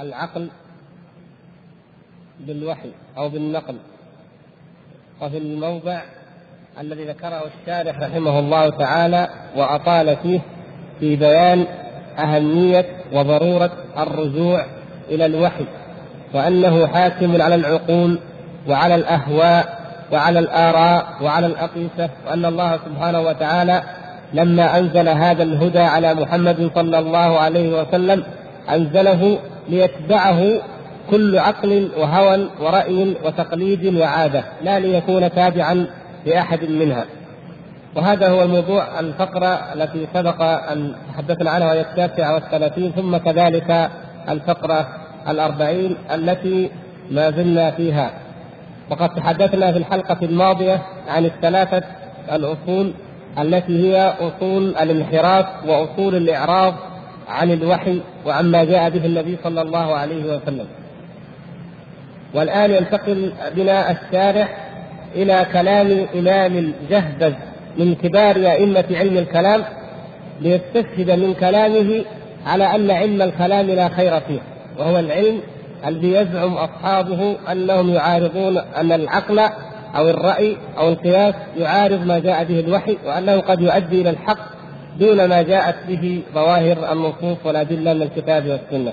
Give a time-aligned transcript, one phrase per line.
[0.00, 0.48] العقل
[2.40, 3.76] بالوحي أو بالنقل.
[5.22, 6.00] وفي الموضع
[6.80, 10.40] الذي ذكره الشارح رحمه الله تعالى وأطال فيه
[11.00, 11.66] في بيان
[12.18, 14.64] أهمية وضرورة الرجوع
[15.08, 15.64] إلى الوحي
[16.34, 18.18] وأنه حاكم على العقول
[18.68, 19.78] وعلى الأهواء
[20.12, 23.82] وعلى الآراء وعلى الأقيسة وأن الله سبحانه وتعالى
[24.32, 28.24] لما أنزل هذا الهدى على محمد صلى الله عليه وسلم
[28.70, 29.38] أنزله
[29.68, 30.60] ليتبعه
[31.10, 35.86] كل عقل وهوى ورأي وتقليد وعادة لا ليكون تابعا
[36.26, 37.04] لأحد منها.
[37.96, 43.90] وهذا هو الموضوع الفقرة التي سبق أن تحدثنا عنها وهي التاسعة والثلاثين ثم كذلك
[44.28, 44.88] الفقرة
[45.28, 46.70] الأربعين التي
[47.10, 48.10] ما زلنا فيها.
[48.90, 51.82] وقد تحدثنا في الحلقة الماضية عن الثلاثة
[52.32, 52.92] الأصول
[53.38, 56.74] التي هي أصول الانحراف وأصول الإعراض
[57.28, 60.66] عن الوحي وعما جاء به النبي صلى الله عليه وسلم.
[62.34, 64.68] والآن ينتقل بنا الشارح
[65.14, 67.32] إلى كلام إمام جهبذ
[67.78, 69.64] من كبار أئمة علم الكلام
[70.40, 72.04] ليستشهد من كلامه
[72.46, 74.40] على أن علم الكلام لا خير فيه
[74.78, 75.40] وهو العلم
[75.86, 79.38] الذي يزعم أصحابه أنهم يعارضون أن العقل
[79.96, 84.57] أو الرأي أو القياس يعارض ما جاء به الوحي وأنه قد يؤدي إلى الحق
[84.98, 88.92] دون ما جاءت به ظواهر النصوص والأدلة من الكتاب والسنة.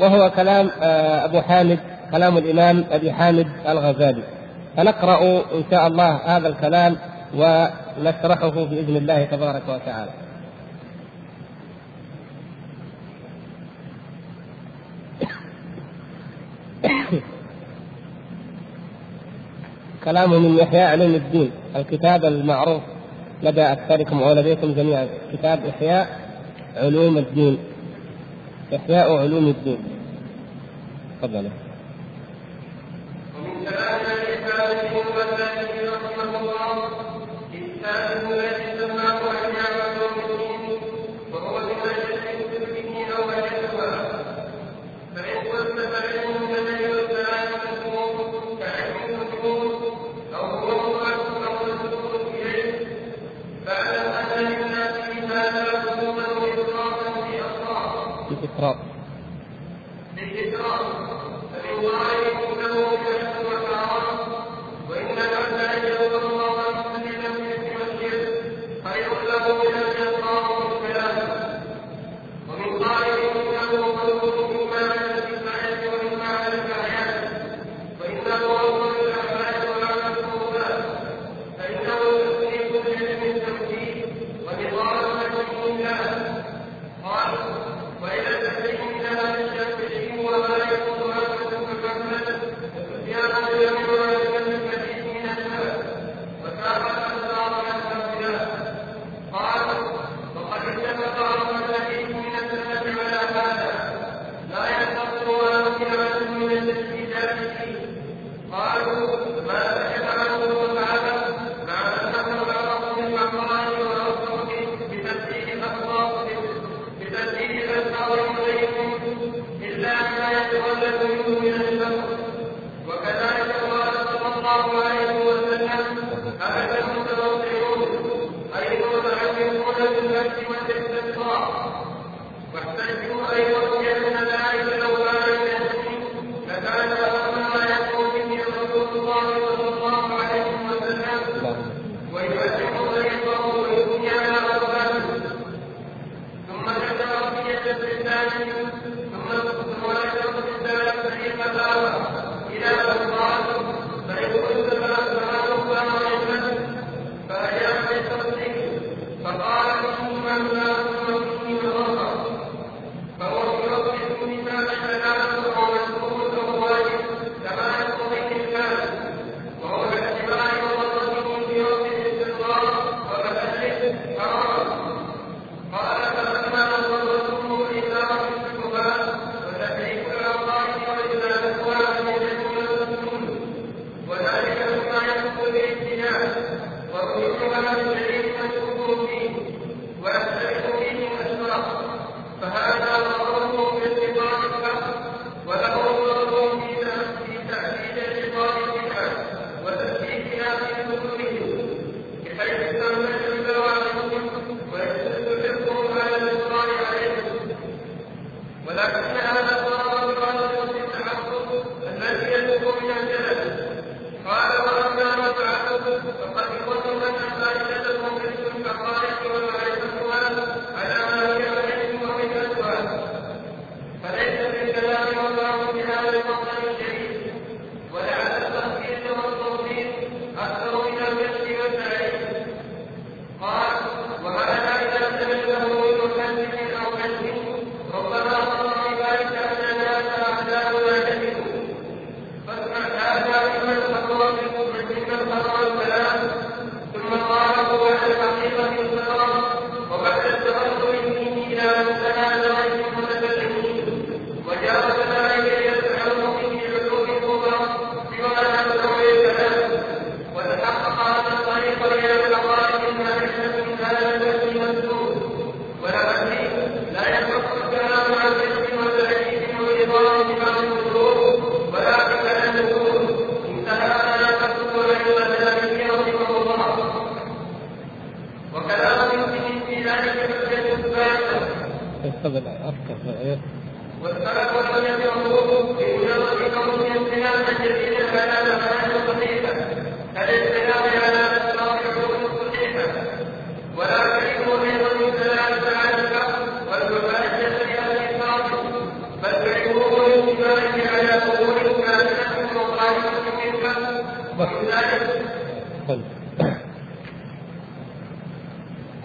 [0.00, 1.78] وهو كلام آه، أبو حامد
[2.10, 4.22] كلام الإمام أبي حامد الغزالي.
[4.76, 6.96] فنقرأ إن شاء الله هذا الكلام
[7.34, 10.10] ونشرحه بإذن الله تبارك وتعالى.
[20.04, 22.93] كلامه من إحياء علوم الدين الكتاب المعروف.
[23.44, 26.20] لدى أكثركم ولديكم جميعا كتاب إحياء
[26.76, 27.58] علوم الدين.
[28.76, 29.78] إحياء علوم الدين.
[31.22, 31.48] تفضل.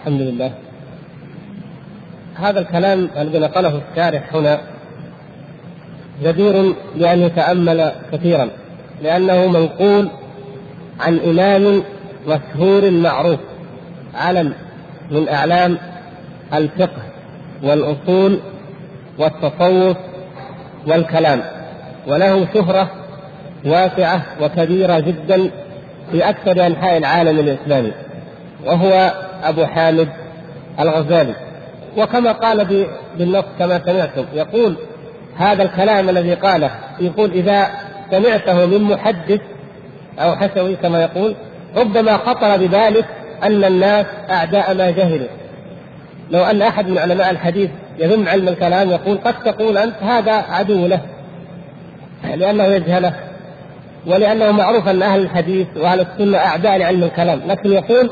[0.00, 0.52] الحمد لله.
[2.34, 4.60] هذا الكلام الذي نقله الشارح هنا
[6.22, 8.48] جدير بأن يتأمل كثيرا
[9.02, 10.10] لأنه منقول
[11.00, 11.82] عن إمام
[12.26, 13.40] مشهور معروف
[14.14, 14.52] علم
[15.10, 15.78] من أعلام
[16.54, 17.02] الفقه
[17.62, 18.40] والأصول
[19.18, 19.96] والتصوف
[20.86, 21.42] والكلام
[22.06, 22.90] وله شهرة
[23.64, 25.50] واسعة وكبيرة جدا
[26.12, 27.92] في أكثر أنحاء العالم الإسلامي
[28.66, 29.12] وهو
[29.44, 30.08] أبو حامد
[30.80, 31.34] الغزالي.
[31.96, 32.86] وكما قال
[33.18, 34.76] بالنص كما سمعتم يقول
[35.36, 37.68] هذا الكلام الذي قاله يقول إذا
[38.10, 39.40] سمعته من محدث
[40.18, 41.34] أو حسوي كما يقول
[41.76, 43.04] ربما خطر ببالك
[43.42, 45.28] أن الناس أعداء ما جهلوا.
[46.30, 50.86] لو أن أحد من علماء الحديث يذم علم الكلام يقول قد تقول أنت هذا عدو
[50.86, 51.00] له
[52.34, 53.14] لأنه يجهله
[54.06, 58.10] ولأنه معروف أن أهل الحديث وأهل السنة أعداء لعلم الكلام لكن يقول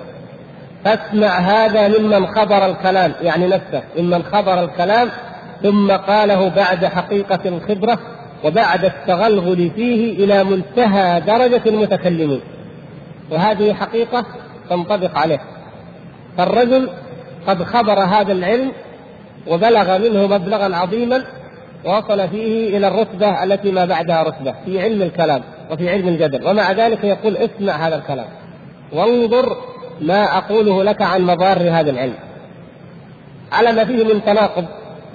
[0.84, 5.08] فاسمع هذا ممن خبر الكلام يعني نفسه ممن خبر الكلام
[5.62, 7.98] ثم قاله بعد حقيقة الخبرة
[8.44, 12.40] وبعد التغلغل فيه إلى منتهى درجة المتكلمين.
[13.30, 14.24] وهذه حقيقة
[14.70, 15.40] تنطبق عليه.
[16.38, 16.88] فالرجل
[17.46, 18.72] قد خبر هذا العلم
[19.46, 21.24] وبلغ منه مبلغا عظيما
[21.84, 26.72] ووصل فيه إلى الرتبة التي ما بعدها رتبة في علم الكلام وفي علم الجدل ومع
[26.72, 28.26] ذلك يقول اسمع هذا الكلام.
[28.92, 29.56] وانظر
[30.00, 32.14] ما أقوله لك عن مضار هذا العلم.
[33.52, 34.64] على ما فيه من تناقض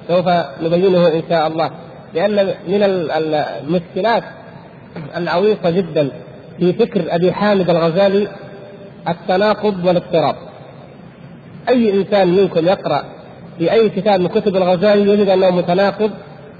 [0.07, 0.27] سوف
[0.61, 1.71] نبينه إن شاء الله
[2.13, 4.23] لأن من المشكلات
[5.17, 6.09] العويصة جدا
[6.57, 8.27] في فكر أبي حامد الغزالي
[9.07, 10.35] التناقض والاضطراب.
[11.69, 13.03] أي إنسان منكم يقرأ
[13.57, 16.11] في أي كتاب من كتب الغزالي يجد أنه متناقض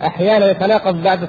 [0.04, 1.20] أحيانا يتناقض بعد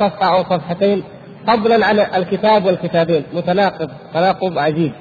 [0.00, 1.02] صفحة أو صفحتين
[1.46, 4.92] فضلا عن الكتاب والكتابين متناقض تناقض عجيب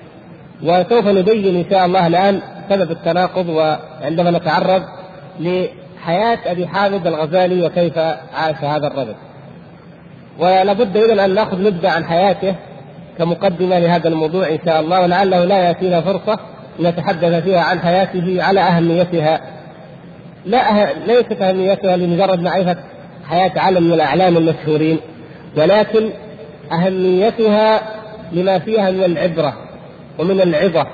[0.64, 4.84] وسوف نبين إن شاء الله الآن سبب التناقض وعندما نتعرض
[5.40, 7.98] لحياة أبي حامد الغزالي وكيف
[8.34, 9.16] عاش هذا الرجل.
[10.40, 12.56] ولابد اذا أن نأخذ نبذة عن حياته
[13.18, 16.40] كمقدمة لهذا الموضوع إن شاء الله ولعله لا يأتينا فرصة
[16.80, 19.42] نتحدث فيها عن حياته على أهميتها
[20.46, 20.94] لا أه...
[21.08, 22.78] ليست اهميتها لمجرد معرفة
[23.30, 24.98] حياة عالم من الأعلام المشهورين
[25.58, 26.10] ولكن
[26.72, 27.82] أهميتها
[28.32, 29.54] لما فيها من العبرة
[30.20, 30.88] ومن العظة.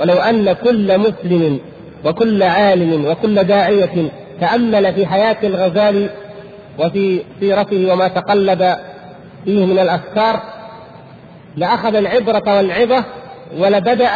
[0.00, 1.60] ولو أن كل مسلم
[2.04, 4.08] وكل عالم وكل داعية
[4.40, 6.10] تأمل في حياة الغزالي
[6.78, 8.76] وفي سيرته وما تقلب
[9.44, 10.40] فيه من الأفكار
[11.56, 13.04] لأخذ العبرة والعظة
[13.58, 14.10] ولبدأ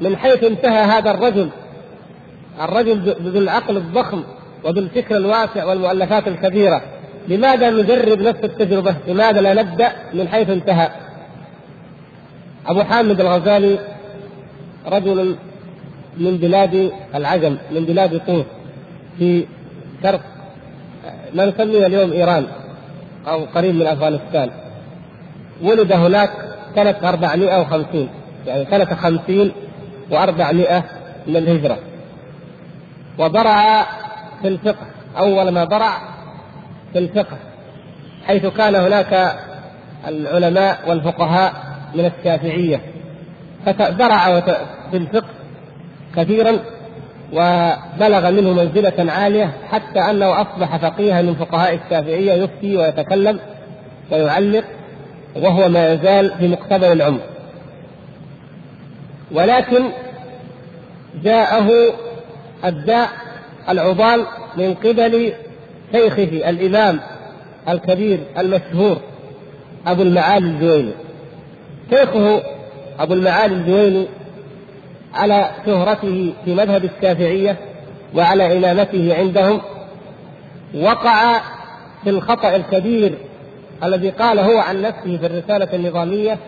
[0.00, 1.48] من حيث انتهى هذا الرجل.
[2.60, 4.22] الرجل ذو العقل الضخم
[4.64, 6.82] وذو الفكر الواسع والمؤلفات الكبيرة
[7.28, 10.88] لماذا نجرب نفس التجربة؟ لماذا لا نبدأ من حيث انتهى؟
[12.66, 13.78] أبو حامد الغزالي
[14.86, 15.36] رجل
[16.18, 18.44] من بلاد العجم من بلاد طوس
[19.18, 19.46] في
[20.02, 20.20] شرق
[21.34, 22.46] ما نسميه اليوم إيران
[23.28, 24.50] أو قريب من أفغانستان
[25.62, 26.30] ولد هناك
[26.74, 28.08] سنة 450
[28.46, 29.52] يعني سنة 50
[30.10, 30.82] و400
[31.26, 31.78] من الهجرة
[33.18, 33.86] وبرع
[34.42, 34.86] في الفقه
[35.18, 35.98] أول ما برع
[36.92, 37.36] في الفقه
[38.26, 39.36] حيث كان هناك
[40.08, 41.52] العلماء والفقهاء
[41.94, 42.80] من الشافعية
[43.66, 44.40] فبرع
[44.90, 45.28] في الفقه
[46.16, 46.58] كثيرا
[47.32, 53.38] وبلغ منه منزلة عالية حتى أنه أصبح فقيها من فقهاء الشافعية يفتي ويتكلم
[54.10, 54.64] ويعلق
[55.36, 57.20] وهو ما يزال في مقتبل العمر.
[59.32, 59.84] ولكن
[61.24, 61.70] جاءه
[62.64, 63.08] الداء
[63.68, 65.32] العضال من قبل
[65.92, 67.00] شيخه الإمام
[67.68, 68.96] الكبير المشهور
[69.86, 70.92] أبو المعالي الجويني.
[71.90, 72.42] شيخه
[72.98, 74.06] أبو المعالي الجويني
[75.14, 77.56] على شهرته في مذهب الشافعية
[78.14, 79.60] وعلى إمامته عندهم
[80.74, 81.40] وقع
[82.04, 83.14] في الخطأ الكبير
[83.84, 86.38] الذي قال هو عن نفسه في الرسالة النظامية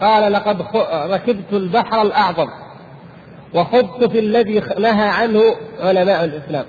[0.00, 0.62] قال لقد
[1.12, 2.48] ركبت البحر الأعظم.
[3.54, 5.42] وخضت في الذي نهى عنه
[5.80, 6.64] علماء الإسلام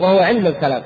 [0.00, 0.82] وهو علم الكلام.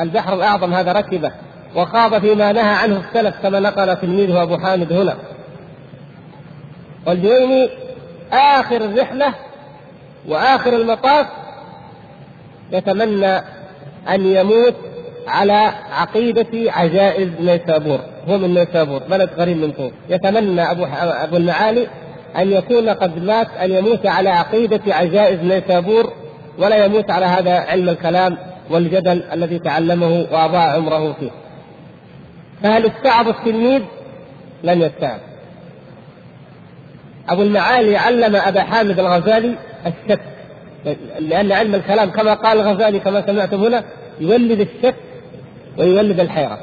[0.00, 1.32] البحر الأعظم هذا ركبة
[1.76, 5.16] وخاض فيما نهى عنه السلف كما نقل تلميذه أبو حامد هنا.
[7.06, 7.68] والجويني
[8.32, 9.34] آخر الرحلة
[10.28, 11.26] وآخر المطاف
[12.72, 13.36] يتمنى
[14.08, 14.74] أن يموت
[15.28, 18.00] على عقيدة عجائز نيسابور.
[18.28, 21.86] هو من نيسابور بلد قريب من طوس يتمنى أبو, أبو المعالي
[22.36, 26.12] أن يكون قد مات أن يموت على عقيدة عجائز نيسابور
[26.58, 28.38] ولا يموت على هذا علم الكلام
[28.70, 31.30] والجدل الذي تعلمه وأضاع عمره فيه.
[32.62, 33.82] فهل استعب التلميذ؟
[34.64, 35.18] لم يستعب.
[37.28, 39.54] أبو المعالي علم أبا حامد الغزالي
[39.86, 40.20] الشك
[41.20, 43.84] لأن علم الكلام كما قال الغزالي كما سمعتم هنا
[44.20, 44.94] يولد الشك
[45.78, 46.58] ويولد الحيرة.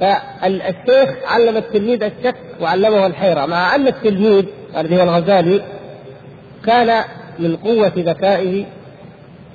[0.00, 4.44] فالشيخ علم التلميذ الشك وعلمه الحيرة مع أن التلميذ
[4.76, 5.62] الذي هو الغزالي
[6.66, 7.04] كان
[7.38, 8.64] من قوة ذكائه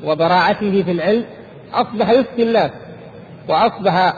[0.03, 1.25] وبراعته في العلم
[1.73, 2.71] أصبح يفتي الناس
[3.49, 4.13] وأصبح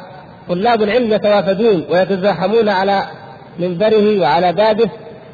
[0.49, 3.03] طلاب العلم يتوافدون ويتزاحمون على
[3.59, 4.89] منبره وعلى بابه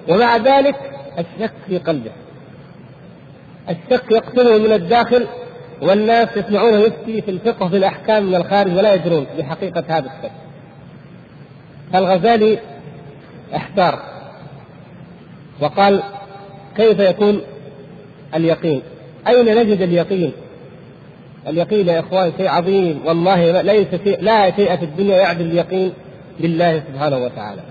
[0.09, 0.75] ومع ذلك
[1.19, 2.11] الشك في قلبه.
[3.69, 5.27] الشك يقتله من الداخل
[5.81, 10.42] والناس يسمعونه يفتي في الفقه في الأحكام من الخارج ولا يدرون بحقيقة هذا الشك.
[11.93, 12.59] فالغزالي
[13.55, 13.99] احتار
[15.61, 16.03] وقال
[16.77, 17.41] كيف يكون
[18.35, 18.81] اليقين؟
[19.27, 20.31] أين نجد اليقين؟
[21.47, 25.93] اليقين يا إخوان شيء عظيم والله ليس شيء لا شيء في الدنيا يعدل اليقين
[26.39, 27.61] بالله سبحانه وتعالى.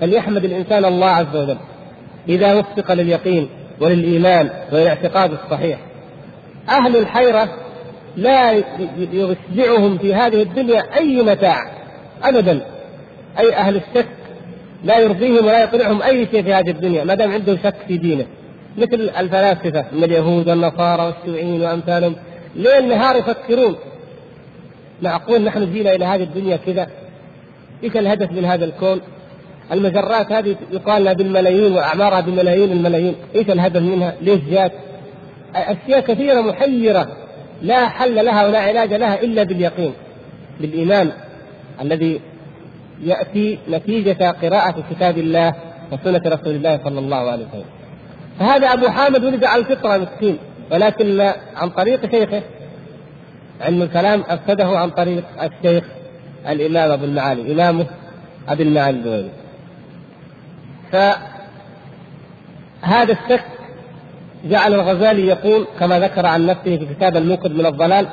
[0.00, 1.56] فليحمد الإنسان الله عز وجل.
[2.28, 3.48] إذا وفق لليقين
[3.80, 5.78] وللإيمان وللاعتقاد الصحيح.
[6.68, 7.48] أهل الحيرة
[8.16, 8.52] لا
[9.12, 11.70] يشبعهم في هذه الدنيا أي متاع.
[12.22, 12.60] أبدا.
[13.40, 14.06] أي أهل الشك
[14.84, 18.26] لا يرضيهم ولا يقنعهم أي شيء في هذه الدنيا ما دام عندهم شك في دينه
[18.78, 22.16] مثل الفلاسفة من اليهود والنصارى والشيوعيين وأمثالهم
[22.56, 23.76] ليل نهار يفكرون
[25.02, 26.86] معقول نحن جينا إلى هذه الدنيا كذا
[27.84, 29.00] إيش الهدف من هذا الكون؟
[29.72, 34.72] المجرات هذه يقال لها بالملايين وأعمارها بملايين الملايين، إيش الهدف منها؟ ليش جات؟
[35.54, 37.08] أشياء كثيرة محيرة
[37.62, 39.92] لا حل لها ولا علاج لها إلا باليقين
[40.60, 41.12] بالإيمان
[41.80, 42.20] الذي
[43.04, 45.54] يأتي نتيجة قراءة كتاب الله
[45.92, 47.64] وسنة رسول الله صلى الله عليه وسلم.
[48.38, 50.38] فهذا أبو حامد ولد على الفطرة مسكين
[50.72, 51.20] ولكن
[51.56, 52.42] عن طريق شيخه
[53.60, 55.84] علم الكلام أفسده عن طريق الشيخ
[56.48, 57.86] الإمام أبو المعالي إمامه
[58.48, 59.30] أبي المعالي الدولي.
[60.92, 61.22] فهذا
[63.12, 63.44] الشك
[64.44, 68.06] جعل الغزالي يقول كما ذكر عن نفسه في كتاب الموقد من الضلال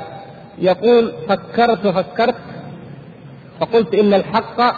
[0.58, 2.36] يقول فكرت وفكرت
[3.60, 4.76] فقلت إن الحق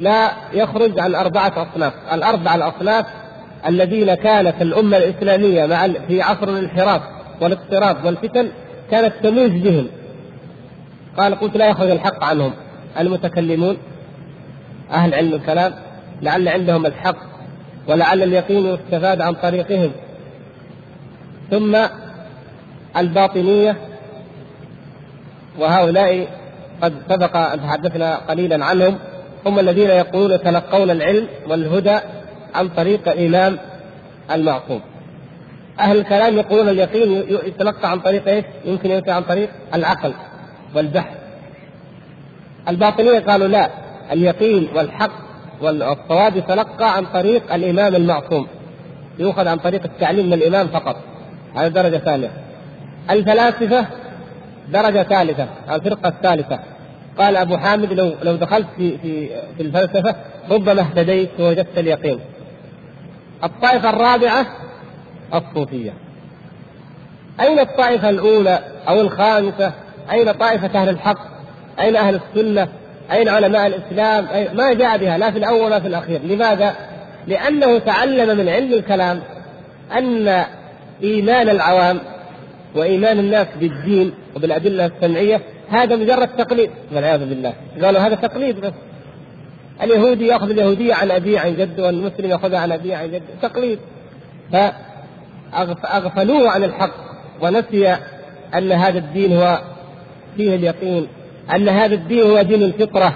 [0.00, 3.06] لا يخرج عن أربعة أصناف، الأربعة الأصناف
[3.66, 7.02] الذين كانت الأمة الإسلامية مع في عصر الانحراف
[7.40, 8.48] والاضطراب والفتن
[8.90, 9.86] كانت تموج بهم.
[11.18, 12.52] قال قلت لا يخرج الحق عنهم.
[12.98, 13.76] المتكلمون
[14.90, 15.74] أهل علم الكلام
[16.22, 17.16] لعل عندهم الحق
[17.88, 19.90] ولعل اليقين يستفاد عن طريقهم.
[21.50, 21.76] ثم
[22.96, 23.76] الباطنية
[25.58, 26.28] وهؤلاء
[26.82, 28.98] قد سبق أن تحدثنا قليلا عنهم.
[29.46, 31.98] هم الذين يقولون يتلقون العلم والهدى
[32.54, 33.58] عن طريق الإمام
[34.30, 34.80] المعصوم
[35.80, 40.14] أهل الكلام يقولون اليقين يتلقى عن طريق إيش؟ يمكن يأتي عن طريق العقل
[40.74, 41.16] والبحث.
[42.68, 43.70] الباطنية قالوا لا
[44.12, 45.12] اليقين والحق
[45.60, 48.46] والصواب يتلقى عن طريق الإمام المعصوم.
[49.18, 50.96] يؤخذ عن طريق التعليم من الإمام فقط.
[51.56, 52.30] هذه درجة ثانية
[53.10, 53.86] الفلاسفة
[54.68, 56.58] درجة ثالثة الفرقة الثالثة.
[57.18, 60.14] قال أبو حامد لو لو دخلت في في في الفلسفة
[60.50, 62.20] ربما اهتديت ووجدت اليقين
[63.44, 64.46] الطائفة الرابعة
[65.34, 65.92] الصوفية
[67.40, 69.72] أين الطائفة الأولى أو الخامسة؟
[70.12, 71.18] أين طائفة أهل الحق؟
[71.80, 72.68] أين أهل السنة؟
[73.12, 76.74] أين علماء الإسلام أين ما جاء بها لا في الأول ولا في الأخير لماذا؟
[77.26, 79.20] لأنه تعلم من علم الكلام
[79.98, 80.44] أن
[81.02, 81.98] إيمان العوام
[82.74, 85.40] وإيمان الناس بالدين وبالأدلة السمعية
[85.72, 86.70] هذا مجرد تقليد.
[86.92, 87.52] والعياذ بالله.
[87.82, 88.72] قالوا هذا تقليد بس.
[89.82, 93.78] اليهودي يأخذ اليهودية عن أبيه عن جده والمسلم يأخذها عن أبيه عن جده تقليد.
[95.52, 96.94] فاغفلوه عن الحق
[97.42, 97.96] ونسي
[98.54, 99.60] أن هذا الدين هو
[100.36, 101.06] فيه اليقين
[101.54, 103.14] أن هذا الدين هو دين الفطرة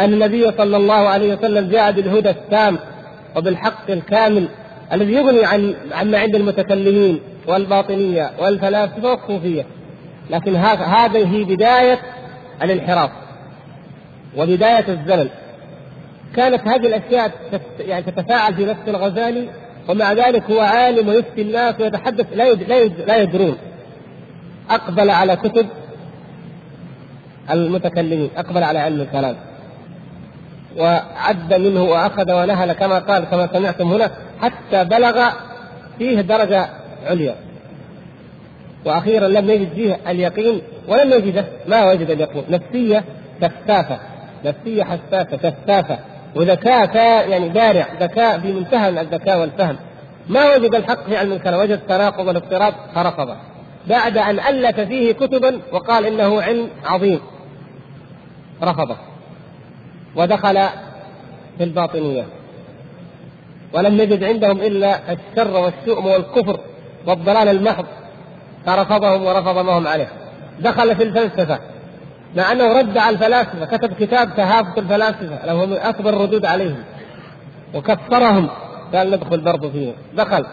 [0.00, 2.78] أن النبي صلى الله عليه وسلم جاء بالهدى التام
[3.36, 4.48] وبالحق الكامل
[4.92, 9.66] الذي يغني عن عما عند المتكلمين والباطنية والفلاسفة والصوفية.
[10.30, 11.98] لكن هذه هي بداية
[12.62, 13.10] الانحراف
[14.36, 15.28] وبداية الزلل.
[16.36, 17.32] كانت هذه الأشياء
[17.80, 19.48] يعني تتفاعل في نفس الغزالي
[19.88, 22.52] ومع ذلك هو عالم ويفتي الناس ويتحدث لا
[23.06, 23.56] لا يدرون.
[24.70, 25.66] أقبل على كتب
[27.50, 29.36] المتكلمين أقبل على علم الكلام.
[30.76, 35.30] وعد منه وأخذ ونهل كما قال كما سمعتم هنا حتى بلغ
[35.98, 36.68] فيه درجة
[37.06, 37.47] عليا.
[38.88, 42.44] وأخيرا لم يجد فيه اليقين ولم يجده ما وجد اليقين.
[42.50, 43.04] نفسية
[43.42, 43.98] كثافة
[44.44, 45.98] نفسية حساسة كثافة
[46.34, 46.96] وذكاء
[47.28, 49.76] يعني بارع ذكاء في منتهى الذكاء والفهم.
[50.28, 53.36] ما وجد الحق في علم الكلام وجد التناقض والاضطراب فرفضه.
[53.86, 57.20] بعد أن ألف فيه كتبا وقال إنه علم عظيم
[58.62, 58.96] رفضه.
[60.16, 60.58] ودخل
[61.58, 62.24] في الباطنية.
[63.72, 66.60] ولم يجد عندهم إلا الشر والشؤم والكفر
[67.06, 67.84] والضلال المحض.
[68.66, 70.08] فرفضهم ورفض ما هم عليه.
[70.60, 71.58] دخل في الفلسفة.
[72.36, 76.84] مع أنه رد على الفلاسفة كتب كتاب تهافت الفلاسفة له من أكبر الردود عليهم.
[77.74, 78.48] وكفرهم.
[78.94, 79.92] قال ندخل برضه فيه.
[80.14, 80.46] دخل.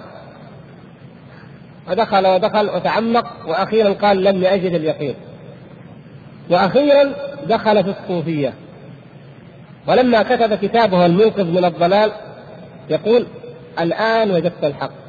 [1.89, 3.25] ودخل ودخل وتعمق.
[3.47, 5.15] وأخيرا قال لم يجد اليقين.
[6.49, 7.13] وأخيرا
[7.47, 8.53] دخل في الصوفية.
[9.87, 12.11] ولما كتب كتابه المنقذ من الضلال
[12.89, 13.25] يقول
[13.79, 15.04] الآن وجدت الحق.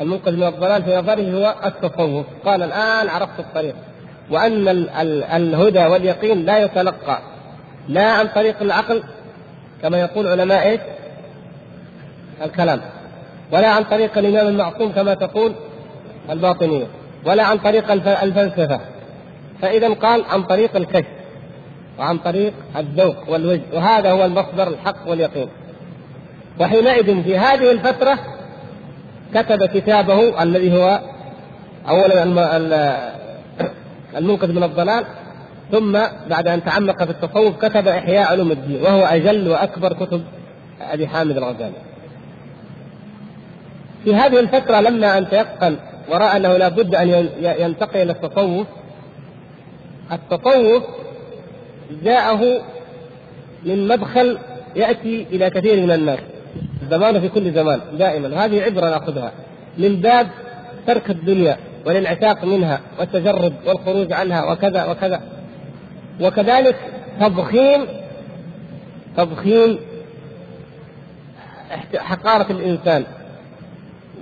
[0.00, 2.26] المنقذ من الضلال في نظره هو التصوف.
[2.44, 3.74] قال الآن عرفت الطريق.
[4.30, 4.68] وأن
[5.36, 7.18] الهدى واليقين لا يتلقى.
[7.88, 9.02] لا عن طريق العقل
[9.82, 10.80] كما يقول علماء إيش؟
[12.44, 12.80] الكلام.
[13.52, 15.52] ولا عن طريق الإمام المعصوم كما تقول
[16.30, 16.86] الباطنية.
[17.26, 18.80] ولا عن طريق الفلسفة.
[19.62, 21.06] فإذا قال عن طريق الكشف
[21.98, 25.48] وعن طريق الذوق والوجد وهذا هو المصدر الحق واليقين.
[26.60, 28.18] وحينئذ في هذه الفترة
[29.34, 31.00] كتب كتابه الذي هو
[31.88, 32.22] اولا
[34.16, 35.04] المنقذ من الضلال
[35.72, 35.98] ثم
[36.30, 40.24] بعد أن تعمق في التصوف كتب إحياء علوم الدين وهو أجل وأكبر كتب
[40.80, 41.72] أبي حامد الغزالي.
[44.04, 45.76] في هذه الفترة لما أن تيقن
[46.08, 48.66] ورأى أنه لا بد أن ينتقل إلى التصوف
[50.12, 50.82] التصوف
[52.04, 52.62] جاءه
[53.64, 54.38] من مدخل
[54.76, 56.18] يأتي إلى كثير من الناس
[56.90, 58.44] زمان في كل زمان دائما.
[58.44, 59.32] هذه عبرة نأخذها.
[59.78, 60.26] من باب
[60.86, 65.20] ترك الدنيا والانعتاق منها والتجرد والخروج عنها وكذا وكذا.
[66.20, 66.76] وكذلك
[67.20, 67.86] تضخيم
[69.16, 69.78] تضخيم
[71.96, 73.04] حقارة الإنسان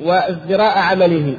[0.04, 1.34] وازدراء عمله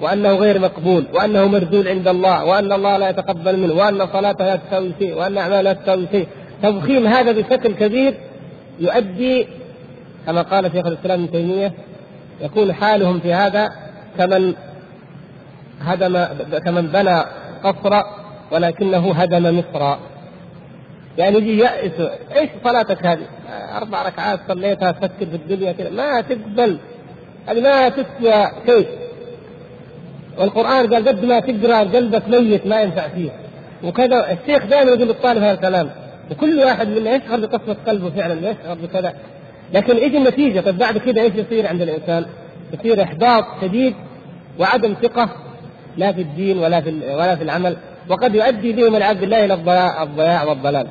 [0.00, 4.56] وأنه غير مقبول وأنه مردود عند الله وأن الله لا يتقبل منه وأن صلاته لا
[4.56, 6.26] تساوي شيء وأن أعماله لا تساوي شيء
[6.62, 8.14] تضخيم هذا بشكل كبير
[8.80, 9.46] يؤدي
[10.26, 11.72] كما قال شيخ الإسلام ابن تيمية
[12.40, 13.72] يكون حالهم في هذا
[14.18, 14.54] كمن
[15.80, 16.24] هدم
[16.64, 17.22] كمن بنى
[17.64, 18.04] قصرا
[18.52, 19.98] ولكنه هدم مصرا
[21.18, 23.26] يعني يجي يأس إيش صلاتك هذه؟
[23.76, 26.78] أربع ركعات صليتها تفكر في الدنيا كذا ما تقبل
[27.46, 28.88] هذه ما تسوى شيء.
[30.38, 33.30] والقرآن قال قد ما تقرأ قلبك ميت ما ينفع فيه.
[33.84, 35.90] وكذا الشيخ دائما يقول للطالب هذا الكلام.
[36.30, 39.14] وكل واحد منا يشعر بقسوه قلبه فعلا يشعر بكذا.
[39.72, 42.26] لكن يجي النتيجة طيب بعد كذا إيش يصير عند الإنسان؟
[42.72, 43.94] يصير إحباط شديد
[44.58, 45.28] وعدم ثقة
[45.96, 47.76] لا في الدين ولا في ولا في العمل
[48.08, 49.54] وقد يؤدي بهم العبد الله إلى
[50.02, 50.86] الضياع والضلال.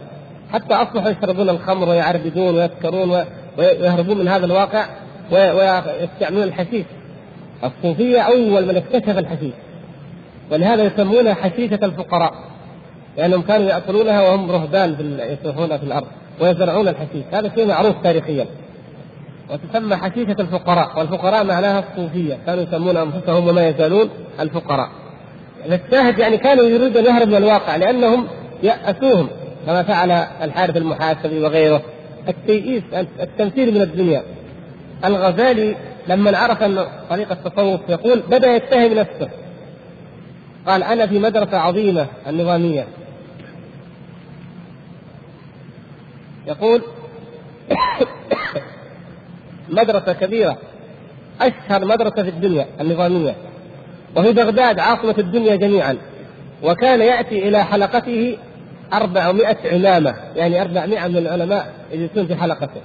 [0.54, 3.26] حتى أصبحوا يشربون الخمر ويعربدون ويسكرون
[3.58, 4.86] ويهربون من هذا الواقع
[5.32, 6.86] ويستعملون الحشيش.
[7.64, 9.54] الصوفية أول من اكتشف الحشيش
[10.52, 12.34] ولهذا يسمونها حشيشة الفقراء
[13.18, 16.08] لأنهم كانوا يأكلونها وهم رهبان يسرحون في الأرض
[16.42, 17.24] ويزرعون الحشيش.
[17.34, 18.46] هذا شيء معروف تاريخيا.
[19.50, 22.38] وتسمى حشيشة الفقراء والفقراء معناها الصوفية.
[22.46, 24.90] كانوا يسمون أنفسهم وما يزالون الفقراء.
[25.66, 28.28] الشاهد يعني كانوا يريدون أن يهربوا من الواقع لأنهم
[28.64, 29.30] يأسوهم
[29.66, 31.82] كما فعل الحارث المحاسبي وغيره.
[32.28, 32.84] التيئيس
[33.20, 34.24] التنفير من الدنيا.
[35.06, 35.76] الغزالي
[36.08, 39.30] لما عرف أن طريق التصوف يقول بدأ يتهم نفسه
[40.68, 42.88] قال أنا في مدرسة عظيمة النظامية.
[46.48, 46.82] يقول
[49.70, 50.58] مدرسة كبيرة
[51.42, 53.36] أشهر مدرسة في الدنيا النظامية
[54.16, 55.98] وفي بغداد عاصمة الدنيا جميعا
[56.64, 58.38] وكان يأتي إلى حلقته
[58.94, 62.82] أربعمائة عمامة يعني أربعمائة من العلماء يجلسون في حلقته.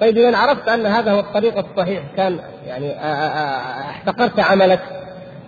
[0.00, 2.92] طيب إذا عرفت أن هذا هو الطريق الصحيح كان يعني
[3.90, 4.80] احتقرت عملك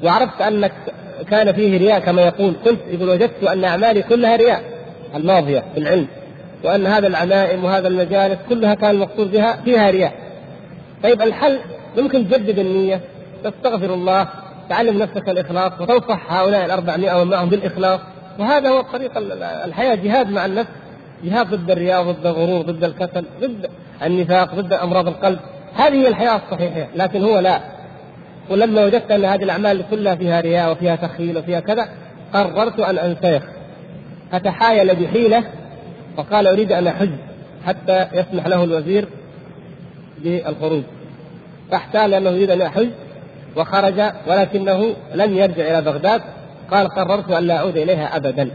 [0.05, 0.73] وعرفت أنك
[1.31, 4.63] كان فيه رياء كما يقول قلت يقول وجدت أن أعمالي كلها رياء
[5.15, 6.07] الماضية في العلم
[6.65, 10.28] وأن هذا العمائم وهذا المجالس كلها كان المقصود بها فيها رياء.
[11.03, 11.59] طيب الحل
[11.99, 13.01] ممكن تجدد النية.
[13.45, 14.29] تستغفر الله
[14.69, 18.01] تعلم نفسك الإخلاص وتنصح هؤلاء الأربعمائة ومن معهم بالإخلاص.
[18.39, 19.13] وهذا هو طريق
[19.65, 20.71] الحياة جهاد مع النفس.
[21.25, 23.71] جهاد ضد الرياء ضد الغرور ضد الكسل ضد
[24.03, 25.39] النفاق ضد أمراض القلب.
[25.75, 27.61] هذه هي الحياة الصحيحة لكن هو لا.
[28.51, 31.89] ولما وجدت أن هذه الأعمال كلها فيها رياء وفيها تخيل وفيها كذا
[32.35, 33.43] قررت أن أنسلخ
[34.33, 35.45] فتحايل بحيلة
[36.17, 37.11] وقال أريد أن أحج
[37.67, 39.09] حتى يسمح له الوزير
[40.25, 40.83] بالخروج
[41.71, 42.89] فاحتال لأنه يريد أن يحج
[43.57, 46.23] وخرج ولكنه لم يرجع إلى بغداد.
[46.71, 48.51] قال قررت أن لا أعود إليها أبدا.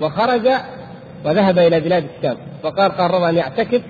[0.00, 0.48] وخرج
[1.24, 2.36] وذهب إلى بلاد الشام.
[2.64, 3.82] وقال قرر أن يعتكف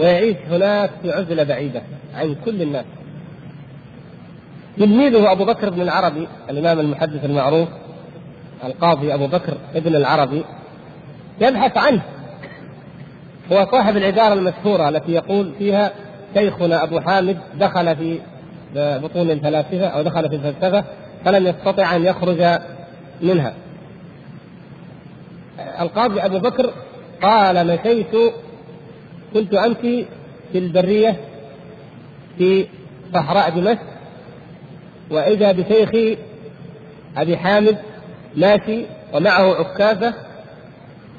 [0.00, 1.82] ويعيش هناك في عزلة بعيدة
[2.14, 2.84] عن كل الناس.
[4.76, 7.68] تلميذه أبو بكر بن العربي الإمام المحدث المعروف
[8.64, 10.44] القاضي أبو بكر ابن العربي
[11.40, 12.02] يبحث عنه.
[13.52, 15.92] هو صاحب العبارة المشهورة التي يقول فيها
[16.38, 18.20] شيخنا أبو حامد دخل في
[18.74, 20.84] بطون الفلاسفة أو دخل في الفلسفة
[21.24, 22.60] فلم يستطع أن يخرج
[23.22, 23.54] منها.
[25.80, 26.70] القاضي أبو بكر
[27.22, 28.32] قال مشيت
[29.34, 30.04] كنت أمشي
[30.52, 31.16] في البرية
[32.38, 32.66] في
[33.14, 33.78] صحراء دمشق
[35.10, 36.18] وإذا بشيخي
[37.16, 37.78] أبي حامد
[38.36, 40.14] ماشي ومعه عكازة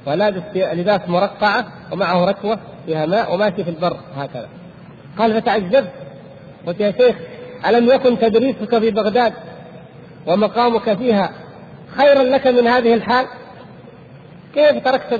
[0.07, 4.47] ولابس لباس مرقعة ومعه ركوة فيها ماء وماشي في البر هكذا.
[5.17, 5.91] قال فتعجبت
[6.67, 7.15] قلت يا شيخ
[7.67, 9.33] ألم يكن تدريسك في بغداد
[10.27, 11.31] ومقامك فيها
[11.97, 13.25] خيرا لك من هذه الحال؟
[14.53, 15.13] كيف تركت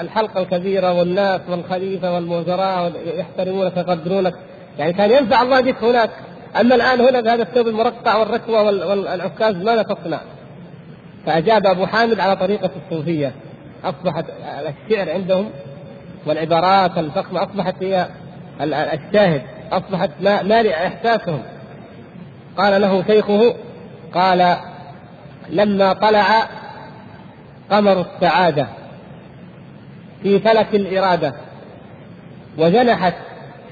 [0.00, 4.34] الحلقة الكبيرة والناس والخليفة والوزراء يحترمونك ويقدرونك؟
[4.78, 6.10] يعني كان ينفع الله بك هناك.
[6.60, 10.20] أما الآن هنا بهذا الثوب المرقع والركوة والعكاز ماذا تصنع؟
[11.26, 13.32] فأجاب أبو حامد على طريقة الصوفية.
[13.84, 14.24] أصبحت
[14.88, 15.50] الشعر عندهم
[16.26, 18.06] والعبارات الفخمة أصبحت هي
[18.60, 19.42] الشاهد.
[19.72, 21.42] أصبحت مالئة إحساسهم
[22.56, 23.54] قال له شيخه
[24.14, 24.56] قال
[25.50, 26.48] لما طلع
[27.70, 28.66] قمر السعادة
[30.22, 31.34] في فلك الإرادة
[32.58, 33.14] وجنحت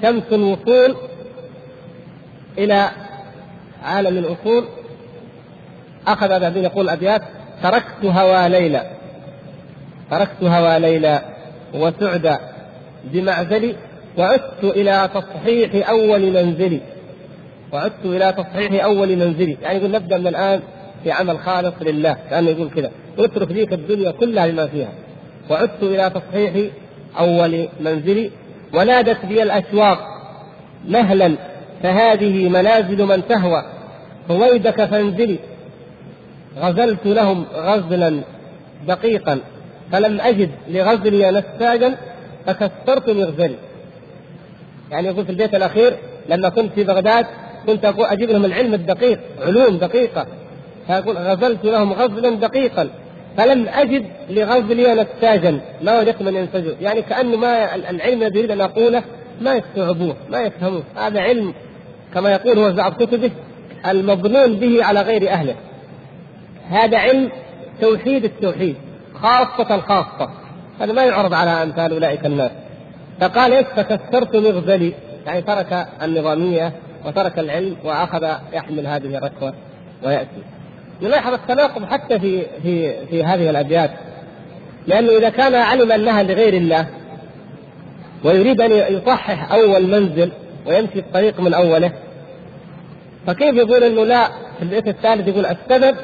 [0.03, 0.97] شمس الوصول
[2.59, 2.91] إلى
[3.85, 4.65] عالم الأصول
[6.07, 7.23] أخذ هذا يقول أبيات
[7.63, 8.91] تركت هوى ليلى
[10.11, 11.21] تركت هوى ليلى
[11.75, 12.39] وسعد
[13.05, 13.77] بمعزلي
[14.19, 16.81] وعدت إلى تصحيح أول منزلي.
[17.73, 19.57] وعدت إلى تصحيح أول منزلي.
[19.63, 20.61] يعني يقول نبدأ من الآن
[21.05, 22.17] في عمل خالص لله.
[22.31, 22.91] كأنه يقول كذا.
[23.19, 24.93] اترك ذيك الدنيا كلها بما فيها.
[25.51, 26.71] وعدت إلى تصحيح
[27.19, 28.31] أول منزلي.
[28.75, 29.99] ونادت بي الأشواق
[30.89, 31.37] مهلا
[31.83, 33.65] فهذه منازل من تهوى.
[34.31, 35.39] رويدك فانزلي.
[36.59, 38.21] غزلت لهم غزلا
[38.89, 39.41] دقيقا.
[39.93, 41.97] فلم أجد لغزلي نساجا
[42.47, 43.57] فكسرت مغزلي.
[44.91, 45.97] يعني يقول في البيت الأخير
[46.29, 47.27] لما كنت في بغداد
[47.67, 50.27] كنت أقول أجيب لهم العلم الدقيق علوم دقيقة.
[50.87, 52.89] فيقول غزلت لهم غزلا دقيقا.
[53.37, 58.61] فلم أجد لغزلي نساجا ما وجدت من ينسجه يعني كأنه ما العلم الذي يريد أن
[58.61, 59.03] أقوله
[59.41, 60.83] ما يستوعبوه ما يفهموه.
[60.97, 61.55] هذا علم
[62.15, 63.31] كما يقول هو بعض كتبه
[63.87, 65.55] المظنون به على غير أهله.
[66.71, 67.31] هذا علم
[67.81, 68.77] توحيد التوحيد
[69.15, 70.31] خاصة الخاصة.
[70.81, 72.51] هذا ما يعرض على أمثال أولئك الناس.
[73.21, 74.93] فقال إيش فكسرت مغزلي؟
[75.27, 76.73] يعني ترك النظامية
[77.07, 79.55] وترك العلم وأخذ يحمل هذه الركوة
[80.03, 80.43] ويأتي.
[81.03, 83.91] نلاحظ التناقض حتى في في في هذه الأبيات.
[84.87, 86.87] لأنه إذا كان علم أنها لغير الله
[88.25, 90.33] ويريد أن يصحح أول منزل
[90.67, 91.93] ويمشي الطريق من أوله
[93.27, 95.97] فكيف يقول إنه لا؟ في البيت الثالث يقول السبب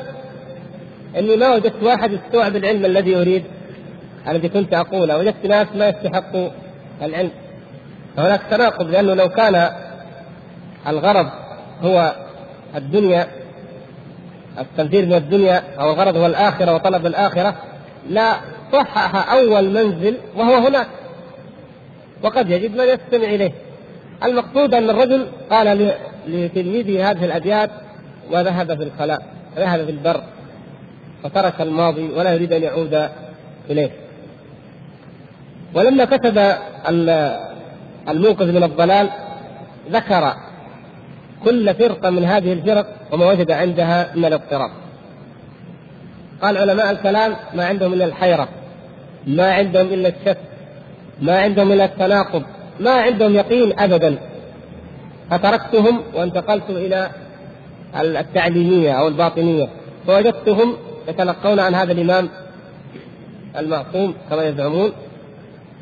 [1.18, 3.44] إني ما وجدت واحد يستوعب العلم الذي أريد
[4.29, 5.18] الذي كنت أقوله.
[5.18, 6.48] وجدت ناس ما يستحقوا
[7.02, 7.30] العلم.
[8.16, 9.70] فهناك تناقض لأنه لو كان
[10.87, 11.26] الغرض
[11.82, 12.14] هو
[12.76, 13.26] الدنيا
[14.59, 17.54] التنفير من الدنيا أو الغرض هو الآخرة وطلب الآخرة
[18.09, 18.32] لا
[18.72, 20.87] صحح أول منزل وهو هناك.
[22.22, 23.52] وقد يجد من يستمع إليه.
[24.24, 25.92] المقصود أن الرجل قال
[26.28, 27.70] لتلميذه هذه الابيات
[28.30, 29.22] وذهب في الخلاء
[29.56, 30.22] ذهب في البر
[31.24, 33.09] وترك الماضي ولا يريد أن يعود
[33.70, 33.90] إليه.
[35.77, 36.39] ولما كتب
[38.09, 39.09] الموقظ من الضلال
[39.91, 40.35] ذكر
[41.45, 44.71] كل فرقة من هذه الفرق وما وجد عندها من الاضطراب.
[46.43, 48.49] قال علماء الكلام ما عندهم إلا الحيرة
[49.27, 50.39] ما عندهم إلا الشك
[51.23, 52.43] ما عندهم إلا التناقض
[52.81, 54.19] ما عندهم يقين أبدا.
[55.31, 57.11] فتركتهم وانتقلت إلى
[57.95, 59.69] التعليمية أو الباطنية.
[60.07, 60.77] فوجدتهم
[61.09, 62.29] يتلقون عن هذا الإمام
[63.59, 64.93] المعصوم كما يزعمون.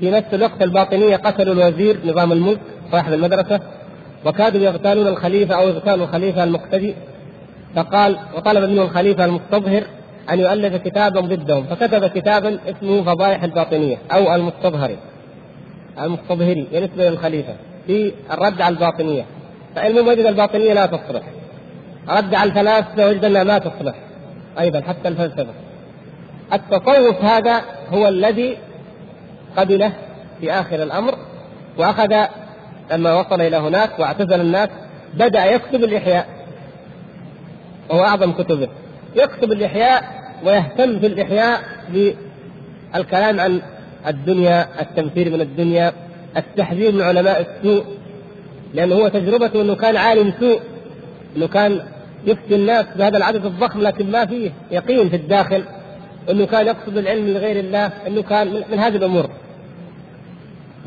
[0.01, 2.61] في نفس الوقت الباطنية قتلوا الوزير نظام الملك
[2.93, 3.61] صاحب المدرسة
[4.25, 6.95] وكادوا يغتالون الخليفة أو يغتالوا الخليفة المقتدي.
[7.77, 9.85] فقال وطلب منه الخليفة المستظهر
[10.31, 14.97] أن يؤلف كتابا ضدهم فكتب كتابا اسمه فضائح الباطنية أو المستظهري
[16.01, 17.55] المستظهري بالنسبة للخليفة
[17.87, 19.25] في الرد على الباطنية.
[19.77, 21.23] فإن وجد الباطنية لا تصلح.
[22.09, 23.95] رد على الفلاسفة وجد أنها ما تصلح
[24.61, 25.55] أيضا حتى الفلسفة.
[26.53, 28.57] التصوف هذا هو الذي
[29.57, 29.93] قبله
[30.41, 31.15] في آخر الأمر
[31.79, 32.15] وأخذ
[32.93, 34.69] لما وصل إلى هناك واعتزل الناس
[35.15, 36.27] بدأ يكتب الإحياء.
[37.91, 38.69] وهو أعظم كتبه.
[39.17, 40.05] يكتب الإحياء
[40.45, 43.63] ويهتم في الإحياء بالكلام عن
[44.07, 45.93] الدنيا التنفير من الدنيا
[46.37, 47.85] التحذير من علماء السوء.
[48.75, 50.61] لأنه هو تجربته أنه كان عالم سوء
[51.37, 51.83] أنه كان
[52.27, 55.65] يفتي الناس بهذا العدد الضخم لكن ما فيه يقين في الداخل.
[56.31, 59.31] أنه كان يقصد العلم لغير الله أنه كان من هذه الأمور.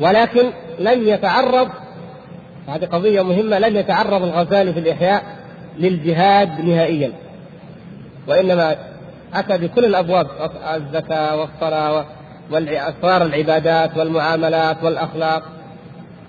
[0.00, 1.68] ولكن لم يتعرض
[2.68, 5.22] هذه قضية مهمة لم يتعرض الغزالي في الإحياء
[5.78, 7.12] للجهاد نهائيا.
[8.28, 8.76] وإنما
[9.34, 10.26] أتى بكل الأبواب
[10.74, 12.04] الزكاة والصلاة
[12.50, 15.42] وأسرار العبادات والمعاملات والأخلاق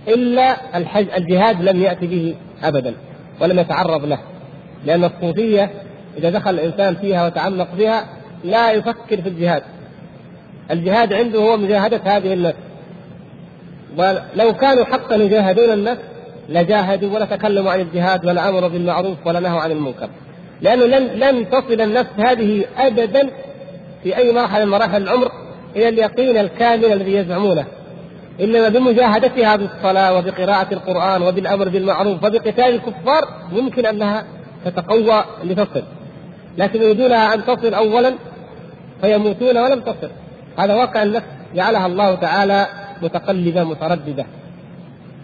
[0.07, 2.93] إلا الحج الجهاد لم يأتي به أبدا
[3.41, 4.19] ولم يتعرض له.
[4.85, 5.69] لأن الصوفية
[6.17, 8.05] إذا دخل الإنسان فيها وتعمق فيها
[8.43, 9.63] لا يفكر في الجهاد.
[10.71, 12.33] الجهاد عنده هو مجاهدة هذه
[13.97, 16.01] ولو كانوا حقا يجاهدون النفس
[16.49, 20.09] لجاهدوا ولا تكلموا عن الجهاد ولا أمروا بالمعروف ولا نهوا عن المنكر.
[20.61, 23.29] لأنه لن لن تصل النفس هذه ابدا
[24.03, 25.31] في أي مرحلة من مراحل العمر
[25.75, 27.65] إلى اليقين الكامل الذي يزعمونه.
[28.41, 34.25] إنما بمجاهدتها بالصلاه وبقراءة القرآن وبالأمر بالمعروف وبقتال الكفار ممكن أنها
[34.65, 35.83] تتقوى لتصل.
[36.57, 38.13] لكن يريدونها أن تصل اولا
[39.01, 40.09] فيموتون ولم تصل.
[40.57, 41.25] هذا واقع النفس
[41.55, 42.67] جعلها الله تعالى
[43.01, 44.25] متقلبة مترددة.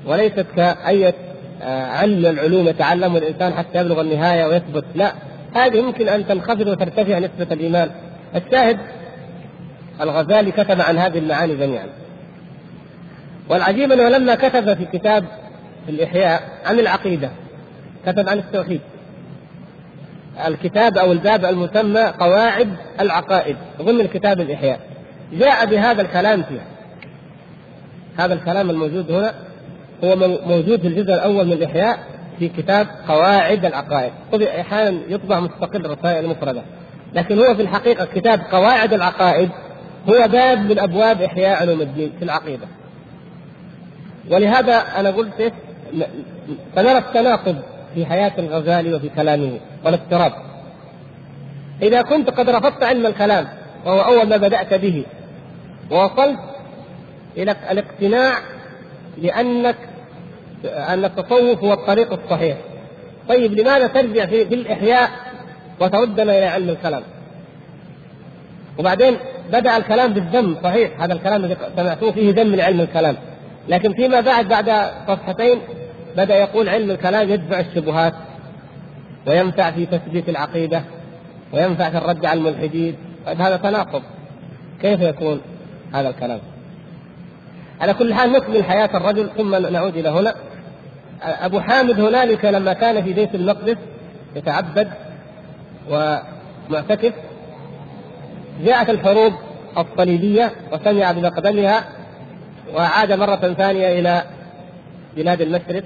[0.06, 1.14] وليست كأية
[1.62, 4.86] آه، علم العلوم يتعلم الإنسان حتى يبلغ النهاية ويثبت.
[4.96, 5.14] لا
[5.56, 7.90] هذه يمكن أن تنخفض وترتفع نسبة الإيمان.
[8.36, 8.78] الشاهد
[10.02, 11.88] الغزالي كتب عن هذه المعاني جميعا.
[13.50, 15.26] والعجيب أنه لما كتب في كتاب
[15.90, 17.30] الإحياء عن العقيدة
[18.06, 18.82] كتب عن التوحيد.
[20.48, 24.80] الكتاب أو الباب المسمى قواعد العقائد ضمن كتاب الإحياء.
[25.34, 26.75] جاء بهذا الكلام فيه
[28.18, 29.34] هذا الكلام الموجود هنا
[30.04, 30.16] هو
[30.48, 32.00] موجود في الجزء الأول من الاحياء
[32.40, 34.12] في كتاب قواعد العقائد.
[34.60, 36.62] أحيانا يطبع مستقل رسائل مفرده
[37.14, 39.50] لكن هو في الحقيقة كتاب قواعد العقائد
[40.10, 42.68] هو باب من أبواب إحياء علوم الدين في العقيدة.
[44.32, 45.52] ولهذا أنا قلت إيه؟
[46.76, 47.56] فنرى التناقض
[47.96, 50.32] في حياة الغزالي وفي كلامه والاضطراب
[51.82, 53.48] إذا كنت قد رفضت علم الكلام
[53.86, 55.06] وهو أول ما بدأت به
[55.92, 56.40] ووصلت
[57.38, 58.40] إلى الاقتناع
[59.18, 59.76] لأنك
[60.66, 62.58] أن التصوف هو الطريق الصحيح.
[63.30, 65.10] طيب لماذا ترجع في, الإحياء
[65.80, 67.04] وتردنا إلى علم الكلام؟
[68.80, 69.18] وبعدين
[69.54, 73.16] بدأ الكلام بالذم صحيح هذا الكلام الذي سمعتوه فيه ذم من علم الكلام.
[73.70, 75.60] لكن فيما بعد بعد صفحتين
[76.18, 78.14] بدأ يقول علم الكلام يدفع الشبهات
[79.28, 80.82] وينفع في تثبيت العقيدة
[81.54, 82.96] وينفع في الرد على الملحدين.
[83.26, 84.02] طيب هذا تناقض.
[84.82, 85.42] كيف يكون
[85.94, 86.40] هذا الكلام؟
[87.82, 90.36] على كل حال نكمل حياة الرجل ثم نعود إلى هنا.
[91.22, 93.78] أبو حامد هنالك لما كان في بيت المقدس
[94.36, 94.88] يتعبد
[95.90, 97.14] ومعتكف
[98.64, 99.34] جاءت الحروب
[99.78, 101.84] الصليبية وسمع بمقدمها
[102.76, 104.24] وعاد مرة ثانية إلى
[105.18, 105.84] بلاد المشرق.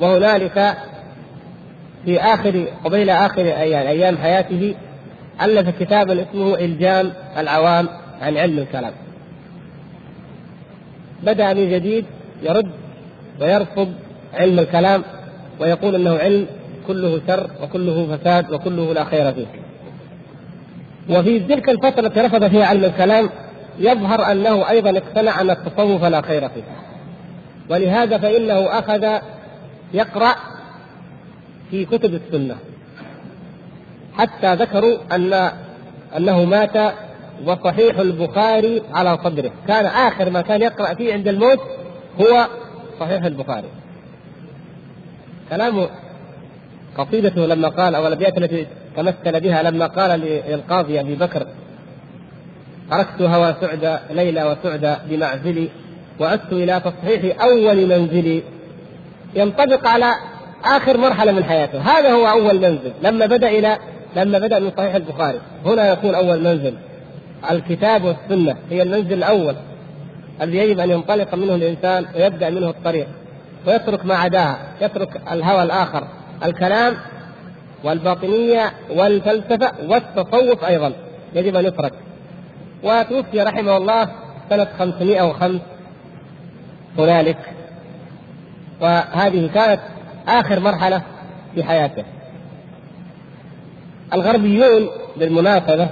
[0.00, 0.76] وهنالك
[2.04, 4.74] في آخر قبيل آخر أيام حياته
[5.42, 7.88] ألف كتابا اسمه إلجام العوام
[8.20, 8.92] عن علم الكلام.
[11.22, 12.04] بدأ من جديد
[12.42, 12.70] يرد
[13.40, 13.92] ويرفض
[14.34, 15.02] علم الكلام
[15.60, 16.46] ويقول إنه علم
[16.86, 19.46] كله شر وكله فساد وكله لا خير فيه.
[21.10, 23.30] وفي تلك الفترة التي رفض فيها علم الكلام
[23.78, 26.62] يظهر أنه أيضا اقتنع أن التصوف لا خير فيه.
[27.70, 29.18] ولهذا فإنه أخذ
[29.94, 30.34] يقرأ
[31.70, 32.56] في كتب السنة
[34.18, 35.50] حتى ذكروا أن
[36.16, 36.94] أنه مات
[37.46, 39.50] وصحيح البخاري على صدره.
[39.68, 41.60] كان آخر ما كان يقرأ فيه عند الموت
[42.20, 42.46] هو
[43.00, 43.68] صحيح البخاري.
[45.50, 45.88] كلامه
[46.98, 51.46] قصيدته لما قال أو الأبيات التي تمثل بها لما قال للقاضي أبي بكر
[52.90, 55.68] تركت هوى سعدى ليلى وسعدى بمعزلي
[56.20, 58.42] وعدت إلى تصحيح أول منزلي.
[59.34, 60.14] ينطبق على
[60.64, 61.78] آخر مرحلة من حياته.
[61.78, 62.92] هذا هو أول منزل.
[63.02, 63.78] لما بدأ إلى
[64.16, 65.40] لما بدأ من صحيح البخاري.
[65.66, 66.74] هنا يكون أول منزل.
[67.50, 69.56] الكتاب والسنة هي المنزل الأول
[70.42, 73.06] الذي يجب أن ينطلق منه الإنسان ويبدأ منه الطريق
[73.66, 76.04] ويترك ما عداها يترك الهوى الآخر.
[76.44, 76.96] الكلام
[77.84, 80.92] والباطنية والفلسفة والتصوف أيضا
[81.34, 81.92] يجب أن يترك.
[82.82, 84.08] وتوفي رحمه الله
[84.50, 85.60] سنة 505
[86.98, 87.38] هنالك.
[88.80, 89.80] وهذه كانت
[90.28, 91.02] آخر مرحلة
[91.54, 92.04] في حياته.
[94.12, 95.88] الغربيون بالمناسبة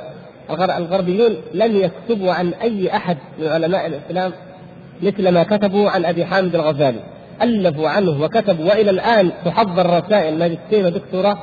[0.51, 4.33] الغربيون لم يكتبوا عن أي أحد من علماء الإسلام
[5.03, 7.01] مثل ما كتبوا عن أبي حامد الغزالي.
[7.43, 11.39] ألفوا عنه وكتبوا وإلى الآن تحضر رسائل ماجستير ودكتوراه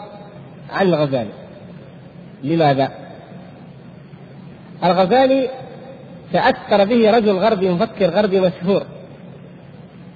[0.71, 1.31] عن الغزالي.
[2.43, 2.91] لماذا؟
[4.83, 5.49] الغزالي
[6.33, 8.83] تأثر به رجل غربي مفكر غربي مشهور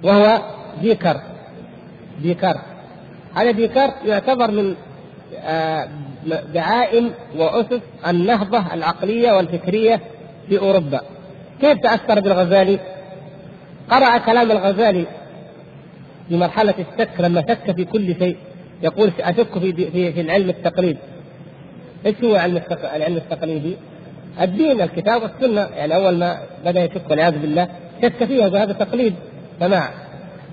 [0.04, 0.41] وهو
[0.82, 1.21] ديكارت.
[2.21, 2.62] ديكارت.
[3.36, 4.76] هذا ديكارت يعتبر من
[5.43, 5.88] آه،
[6.53, 10.01] دعائم وأسس النهضة العقلية والفكرية
[10.49, 11.01] في أوروبا.
[11.62, 12.80] كيف تأثر بالغزالي؟
[13.89, 15.06] قرأ كلام الغزالي
[16.30, 18.38] في مرحلة الشك لما شك في كل شيء
[18.84, 20.97] يقول أشك في في, في العلم التقليد
[22.06, 22.62] إيش هو علم
[22.95, 23.75] العلم التقليدي؟
[24.41, 25.62] الدين الكتاب والسنة.
[25.62, 27.67] يعني أول ما بدأ يشك والعياذ بالله
[28.01, 29.13] شك فيها وهذا تقليد.
[29.60, 29.89] سماع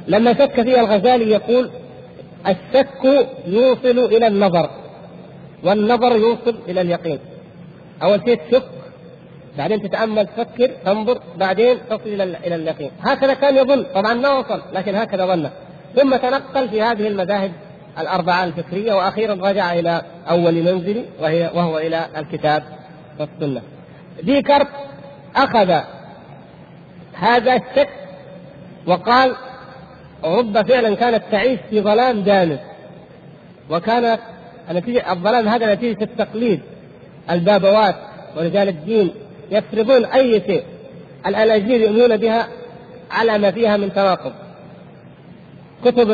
[0.09, 1.71] لما شك فيها الغزالي يقول
[2.47, 4.71] الشك يوصل إلى النظر.
[5.65, 7.19] والنظر يوصل إلى اليقين.
[8.03, 8.65] أول شيء تشك
[9.59, 12.91] بعدين تتأمل تفكر تنظر بعدين تصل إلى إلى اليقين.
[13.03, 15.51] هكذا كان يظن طبعا ما وصل لكن هكذا ظن.
[15.97, 17.53] ثم تنقل في هذه المذاهب
[17.99, 22.63] الأربعة الفكرية وأخيرا رجع إلى أول منزل وهي وهو إلى الكتاب
[23.21, 23.63] والسنة.
[24.23, 24.69] ديكارت
[25.37, 25.81] أخذ
[27.15, 27.89] هذا الشك
[28.87, 29.37] وقال
[30.25, 32.59] اوروبا فعلا كانت تعيش في ظلام دامس
[33.71, 34.21] وكانت
[34.71, 36.61] نتيجة الظلام هذا نتيجة التقليد.
[37.31, 37.97] البابوات
[38.37, 39.11] ورجال الدين
[39.51, 40.63] يفرضون أي شيء.
[41.27, 42.49] الأناجيل يؤمنون بها
[43.11, 44.33] على ما فيها من تناقض
[45.85, 46.11] كتب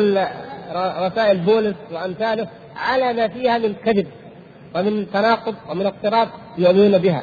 [0.77, 4.07] رسائل بولس وأمثاله على ما فيها من كذب
[4.75, 7.23] ومن تناقض ومن اضطراب يؤمنون بها.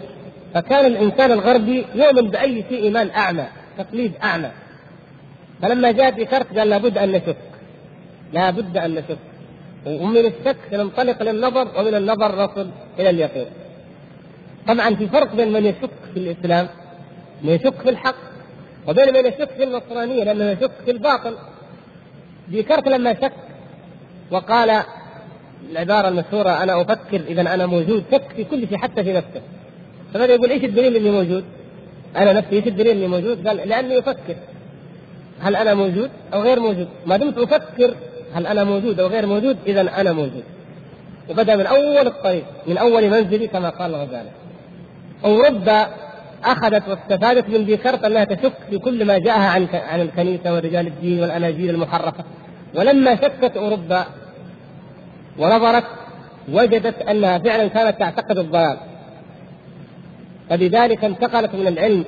[0.53, 3.45] فكان الإنسان الغربي يؤمن بأي شيء إيمان أعمى
[3.77, 4.49] تقليد أعمى.
[5.61, 7.37] فلما جاء ديكارت قال لابد أن نشك.
[8.33, 9.17] لابد أن نشك.
[9.87, 12.67] ومن الشك ننطلق للنظر ومن النظر نصل
[12.99, 13.45] إلى اليقين.
[14.67, 16.67] طبعا في فرق بين من يشك في الإسلام
[17.43, 18.15] من يشك في الحق
[18.87, 21.35] وبين من يشك في النصرانية لأنه يشك في الباطل.
[22.47, 23.33] ديكارت لما شك
[24.31, 24.83] وقال
[25.71, 29.41] العبارة المشهورة أنا أفكر إذا أنا موجود شك في كل شيء حتى في نفسه.
[30.13, 31.43] فبدا يقول إيش الدليل إني موجود؟
[32.15, 34.35] أنا نفسي إيش الدليل إني موجود؟ قال لأني أفكر
[35.39, 37.95] هل أنا موجود أو غير موجود؟ ما دمت أفكر
[38.33, 40.43] هل أنا موجود أو غير موجود؟ إذا أنا موجود.
[41.29, 44.29] وبدأ من أول الطريق من أول منزلي كما قال الغزالي
[45.25, 45.87] اوروبا
[46.43, 51.21] أخذت واستفادت من ديكارت أنها تشك في كل ما جاءها عن عن الكنيسة ورجال الدين
[51.21, 52.23] والأناجيل المحرفة.
[52.75, 54.05] ولما شكت أوروبا
[55.39, 55.83] ونظرت
[56.51, 58.77] وجدت أنها فعلا كانت تعتقد الضلال.
[60.49, 62.05] فلذلك انتقلت من العلم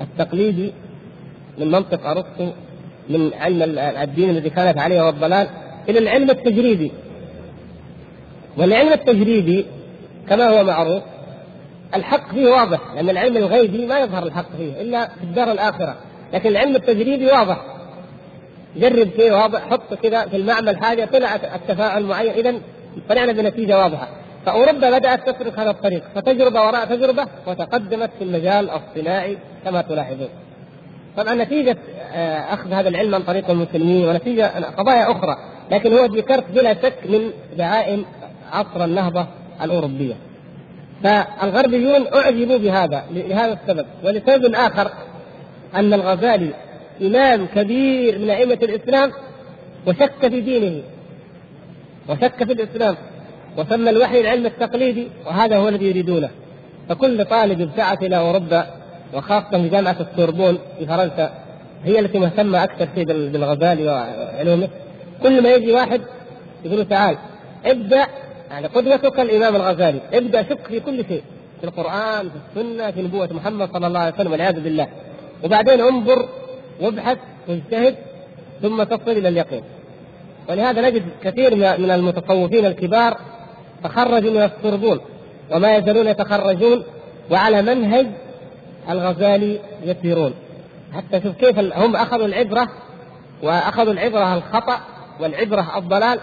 [0.00, 0.72] التقليدي
[1.58, 2.50] من منطق أرسطو
[3.08, 5.48] من علم الدين الذي كانت عليه والضلال
[5.88, 6.92] إلى العلم التجريبي
[8.56, 9.66] والعلم التجريبي
[10.28, 11.02] كما هو معروف
[11.94, 15.96] الحق فيه واضح لأن العلم الغيبي ما يظهر الحق فيه إلا في الدار الآخرة
[16.32, 17.64] لكن العلم التجريبي واضح.
[18.76, 22.60] جرب شيء واضح حط كذا في المعمل حاجة طلعت التفاعل معين اذا
[23.08, 24.08] طلعنا بنتيجة واضحة.
[24.46, 30.28] فأوروبا بدأت تسلك هذا الطريق فتجربة وراء تجربة وتقدمت في المجال الصناعي كما تلاحظون.
[31.16, 31.76] طبعا نتيجة
[32.12, 34.46] آه، أخذ هذا العلم عن طريق المسلمين ونتيجة
[34.78, 35.36] قضايا أخرى
[35.70, 38.04] لكن هو ذكرت بلا شك من دعائم
[38.52, 39.26] عصر النهضة
[39.62, 40.14] الأوروبية.
[41.02, 43.86] فالغربيون أعجبوا بهذا لهذا السبب.
[44.04, 44.90] ولسبب آخر
[45.74, 46.50] أن الغزالي
[47.02, 49.12] إمام كبير من أئمة الإسلام
[49.86, 50.82] وشك في دينه.
[52.08, 52.96] وشك في الإسلام.
[53.58, 56.30] وسمى الوحي العلم التقليدي وهذا هو الذي يريدونه.
[56.88, 58.66] فكل طالب ابتعث إلى أوروبا
[59.14, 61.32] وخاصة جامعة السوربون في فرنسا
[61.84, 64.68] هي التي مهتمة أكثر شيء بالغزالي وعلومه.
[65.22, 66.00] كل ما يجي واحد
[66.64, 67.16] يقول له تعال
[67.64, 68.06] ابدأ
[68.50, 71.22] يعني قدوتك الإمام الغزالي ابدأ شك في كل شيء
[71.60, 74.88] في القرآن في السنة في نبوة محمد صلى الله عليه وسلم والعياذ بالله.
[75.44, 76.28] وبعدين انظر
[76.80, 77.94] وابحث واجتهد
[78.62, 79.62] ثم تصل إلى اليقين.
[80.48, 83.16] ولهذا نجد كثير من المتصوفين الكبار
[83.84, 85.00] تخرجوا من السربون
[85.50, 86.82] وما يزالون يتخرجون
[87.30, 88.06] وعلى منهج
[88.90, 90.34] الغزالي يسيرون.
[90.94, 92.68] حتى شوف كيف هم أخذوا العبرة
[93.42, 94.80] وأخذوا العبرة الخطأ
[95.20, 96.18] والعبرة الضلال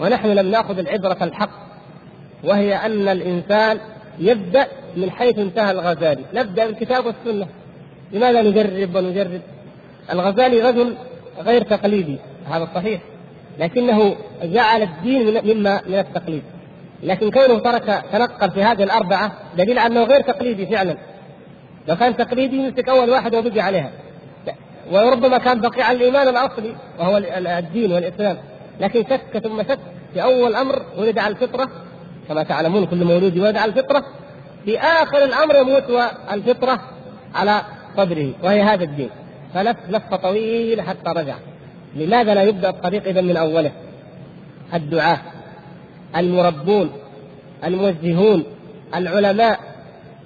[0.00, 1.50] ونحن لم نأخذ العبرة الحق.
[2.44, 3.78] وهي أن الإنسان
[4.18, 6.24] يبدأ من حيث انتهى الغزالي.
[6.34, 7.46] نبدأ بالكتاب والسنة.
[8.12, 9.40] لماذا نجرب ونجرب؟
[10.12, 10.96] الغزالي رجل
[11.40, 12.18] غير تقليدي
[12.50, 13.00] هذا صحيح
[13.58, 16.42] لكنه جعل الدين مما من التقليد.
[17.02, 20.96] لكن كونه ترك تنقل في هذه الأربعة دليل أنه غير تقليدي فعلا.
[21.88, 23.90] لو كان تقليدي يمسك أول واحد وبقي عليها.
[24.92, 27.16] وربما كان بقي على الإيمان الأصلي وهو
[27.58, 28.36] الدين والإسلام.
[28.80, 29.78] لكن شك ثم شك
[30.14, 31.68] في أول أمر ولد على الفطرة
[32.28, 34.04] كما تعلمون كل مولود يولد على الفطرة.
[34.64, 36.80] في آخر الأمر يموت والفطرة
[37.34, 37.62] على
[37.96, 39.10] صدره وهي هذا الدين.
[39.54, 41.36] فلف لفة طويلة حتى رجع.
[41.96, 43.72] لماذا لا يبدأ الطريق إذا من أوله؟
[44.74, 45.18] الدعاة
[46.16, 46.90] المربون
[47.64, 48.44] الموجهون
[48.94, 49.60] العلماء.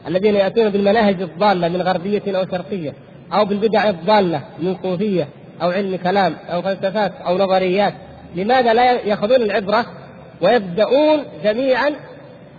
[0.09, 2.94] الذين يأتون بالمناهج الضالة من غربية أو شرقية
[3.32, 5.28] أو بالبدع الضالة من صوفية
[5.62, 7.94] أو علم كلام أو فلسفات أو نظريات.
[8.36, 9.86] لماذا لا يأخذون العبرة
[10.40, 11.90] ويبدأون جميعا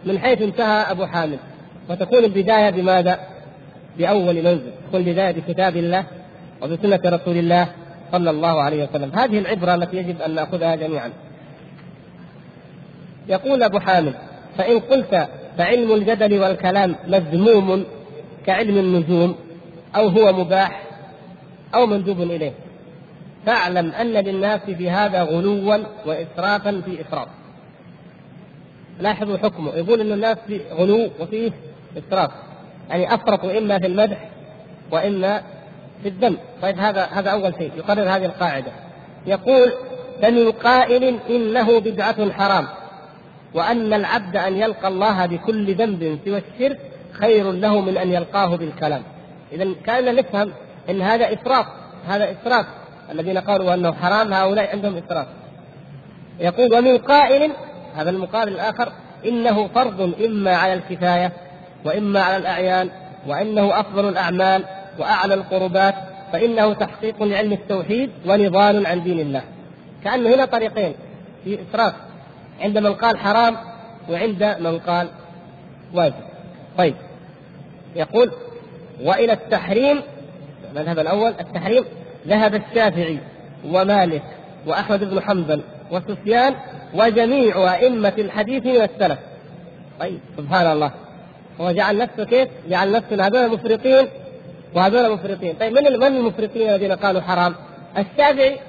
[0.06, 1.39] من حيث انتهى أبو حامد؟
[1.89, 3.20] وتكون البداية بماذا؟
[3.98, 6.04] بأول منزل تكون البداية بكتاب الله
[6.62, 7.68] وبسنة رسول الله
[8.12, 9.12] صلى الله عليه وسلم.
[9.16, 11.12] هذه العبرة التي يجب أن نأخذها جميعا.
[13.28, 14.14] يقول أبو حامد
[14.58, 15.28] فإن قلت
[15.62, 17.86] فعلم الجدل والكلام مذموم
[18.45, 19.36] كعلم النجوم
[19.95, 20.84] أو هو مباح
[21.76, 22.51] أو مندوب إليه.
[23.45, 27.28] فاعلم أن للناس في هذا غلوا وإسرافا في إفراط
[28.99, 29.76] لاحظوا حكمه.
[29.76, 31.51] يقول أن الناس في غلو وفيه
[31.97, 32.32] إسراف.
[32.89, 34.30] يعني أفرطوا إما في المدح
[34.91, 35.41] وإما
[36.03, 37.72] في الذم طيب هذا هذا أول شيء.
[37.78, 38.72] يقرر هذه القاعدة.
[39.28, 39.74] يقول
[40.22, 42.68] فمن قائل إنه بدعة حرام.
[43.54, 46.80] وأن العبد أن يلقى الله بكل ذنب سوى الشرك
[47.12, 49.04] خير له من أن يلقاه بالكلام.
[49.52, 50.52] إذا كأن نفهم
[50.89, 51.66] أن هذا إسراف
[52.08, 52.66] هذا إسراف
[53.12, 55.28] الذين قالوا أنه حرام هؤلاء عندهم إسراف
[56.39, 57.52] يقول ومن قائل
[57.95, 58.91] هذا المقابل الآخر
[59.26, 61.32] إنه فرض إما على الكفاية
[61.86, 62.89] وإما على الأعيان
[63.28, 64.64] وإنه أفضل الأعمال
[64.99, 65.95] وأعلى القربات
[66.34, 69.41] فإنه تحقيق لعلم التوحيد ونضال عن دين الله.
[70.04, 70.93] كأنه هنا طريقين
[71.43, 71.93] في إسراف
[72.62, 73.57] عند من قال حرام
[74.09, 75.07] وعند من قال
[75.93, 76.14] واجب.
[76.78, 76.95] طيب.
[77.95, 78.32] يقول
[79.03, 80.01] وإلى التحريم
[80.72, 81.84] المذهب الأول التحريم
[82.28, 83.20] ذهب الشافعي
[83.66, 84.24] ومالك
[84.68, 86.55] وأحمد بن حنبل وسفيان
[86.93, 89.20] وجميع أئمة الحديث والسلف
[89.99, 90.20] طيب.
[90.38, 90.91] سبحان الله.
[91.62, 94.07] هو جعل نفسه كيف؟ جعل نفسه هذول مفرطين
[94.76, 97.55] وهذول مفرطين، طيب من من المفرطين الذين قالوا حرام؟
[97.97, 98.59] الشافعي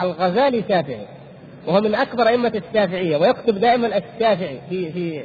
[0.00, 1.06] الغزالي شافعي.
[1.68, 5.22] وهو من أكبر أئمة الشافعية ويكتب دائما الشافعي في في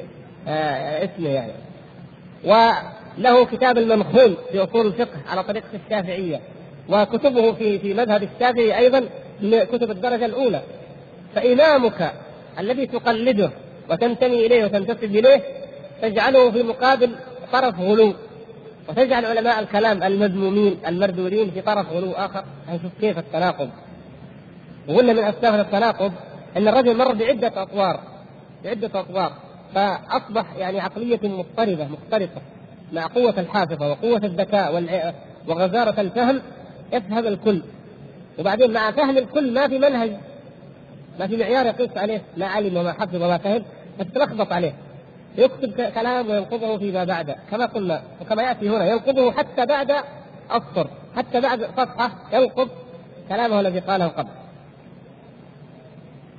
[0.48, 1.54] آه اسمه يعني.
[2.44, 6.40] وله كتاب المنخول في أصول الفقه على طريقة الشافعية
[6.90, 9.00] وكتبه في في مذهب الشافعي أيضا
[9.42, 10.62] من كتب الدرجة الأولى.
[11.36, 12.14] فإمامك
[12.60, 13.50] الذي تقلده
[13.90, 15.42] وتنتمي إليه وتنتسب إليه
[16.02, 17.16] تجعله في مقابل
[17.54, 18.14] طرف غلو.
[18.90, 22.44] وتجعل علماء الكلام المذمومين المردودين في طرف غلو آخر.
[22.70, 23.70] نشوف كيف التناقض؟
[24.90, 26.12] وقلنا من أسباب التناقض
[26.58, 28.00] أن الرجل مر بعدة أطوار
[28.64, 29.34] بعدة أطوار
[29.76, 32.42] فأصبح يعني عقلية مضطربه مختلطة
[32.94, 34.84] مع قوة الحافظة وقوة الذكاء
[35.48, 36.42] وغزارة الفهم
[36.94, 37.62] يفهم الكل.
[38.40, 40.12] وبعدين مع فهم الكل ما في منهج
[41.20, 43.64] ما في معيار يقيس عليه ما علم وما حفظ وما فهم
[44.00, 44.74] فتتلخبط عليه.
[45.38, 49.92] يكتب كلام وينقضه فيما بعد كما قلنا وكما يأتي هنا ينقضه حتى بعد
[50.56, 52.70] السطر حتى بعد صفحة ينقض
[53.30, 54.30] كلامه الذي قاله قبل.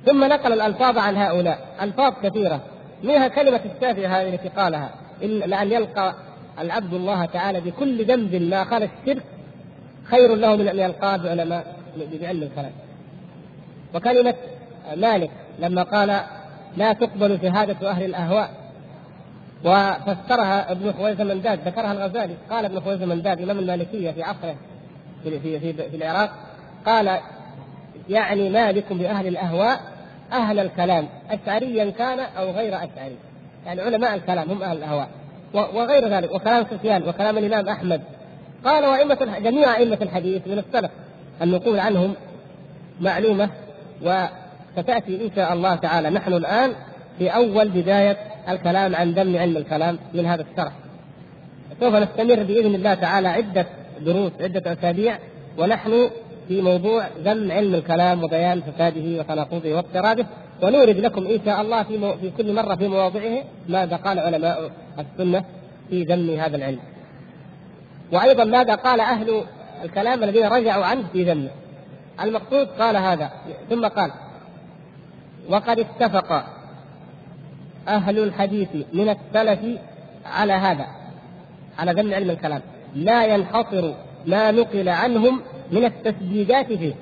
[0.05, 1.59] ثم نقل الألفاظ عن هؤلاء.
[1.81, 2.61] ألفاظ كثيرة.
[3.03, 4.89] منها كلمة الشافعي هذه التي قالها.
[5.23, 6.13] إن لأن يلقى
[6.59, 9.23] العبد الله تعالى بكل ذنب ما خلا الشرك
[10.03, 11.75] خير له من أن يلقاه بعلماء
[12.21, 12.71] بعلم الكلام.
[13.95, 14.35] وكلمة
[14.95, 16.19] مالك لما قال
[16.77, 18.49] لا تقبل شهادة أهل الأهواء
[19.65, 22.35] وفسرها ابن خويز منداد ذكرها الغزالي.
[22.49, 24.55] قال ابن خويز منداد إمام المالكية في عصره
[25.23, 26.31] في, في, في, في العراق
[26.85, 27.19] قال
[28.09, 29.94] يعني مالك بأهل الأهواء
[30.31, 33.17] أهل الكلام أشعريا كان أو غير أشعري.
[33.65, 35.09] يعني علماء الكلام هم أهل الأهواء
[35.53, 38.01] وغير ذلك وكلام سفيان وكلام الإمام أحمد.
[38.65, 40.91] قال وأئمة جميع أئمة الحديث من السلف
[41.41, 42.13] النقول عنهم
[43.01, 43.49] معلومة
[44.01, 46.09] وستأتي إن شاء الله تعالى.
[46.09, 46.73] نحن الآن
[47.17, 48.17] في أول بداية
[48.49, 50.73] الكلام عن ذم علم الكلام من هذا الشرح.
[51.79, 53.65] سوف نستمر بإذن الله تعالى عدة
[54.01, 55.17] دروس عدة أسابيع
[55.57, 56.09] ونحن
[56.47, 60.25] في موضوع ذم علم الكلام وبيان فساده وتناقضه واضطرابه
[60.63, 62.13] ونورد لكم إن شاء الله في, مو...
[62.13, 65.43] في كل مرة في مواضعه ماذا قال علماء السنة
[65.89, 66.79] في ذم هذا العلم.
[68.11, 69.43] وأيضا ماذا قال أهل
[69.83, 71.49] الكلام الذين رجعوا عنه في ذمه.
[72.21, 73.31] المقصود قال هذا
[73.69, 74.11] ثم قال
[75.49, 76.43] وقد اتفق
[77.87, 79.79] أهل الحديث من السلف
[80.25, 80.85] على هذا
[81.79, 82.61] على ذم علم الكلام
[82.95, 83.93] لا ينحصر
[84.25, 85.41] ما نقل عنهم
[85.71, 86.93] من التسديدات فيه.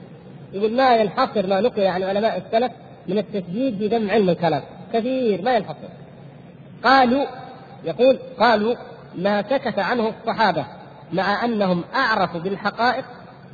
[0.53, 2.71] يقول ما ينحصر ما نقل عن علماء السلف
[3.07, 4.61] من التسديد في ذم علم الكلام.
[4.93, 5.87] كثير ما ينحصر.
[6.83, 7.25] قالوا
[7.83, 8.75] يقول قالوا
[9.15, 10.65] ما سكت عنه الصحابة
[11.13, 13.05] مع أنهم أعرفوا بالحقائق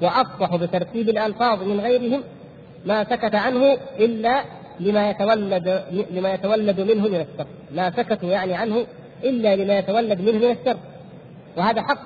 [0.01, 2.23] وأفصحوا بترتيب الألفاظ من غيرهم
[2.85, 4.43] ما سكت عنه إلا
[4.79, 8.85] لما يتولد لما يتولد منه من الشر ما سكتوا يعني عنه
[9.23, 10.77] إلا لما يتولد منه من الشر
[11.57, 12.01] وهذا حق.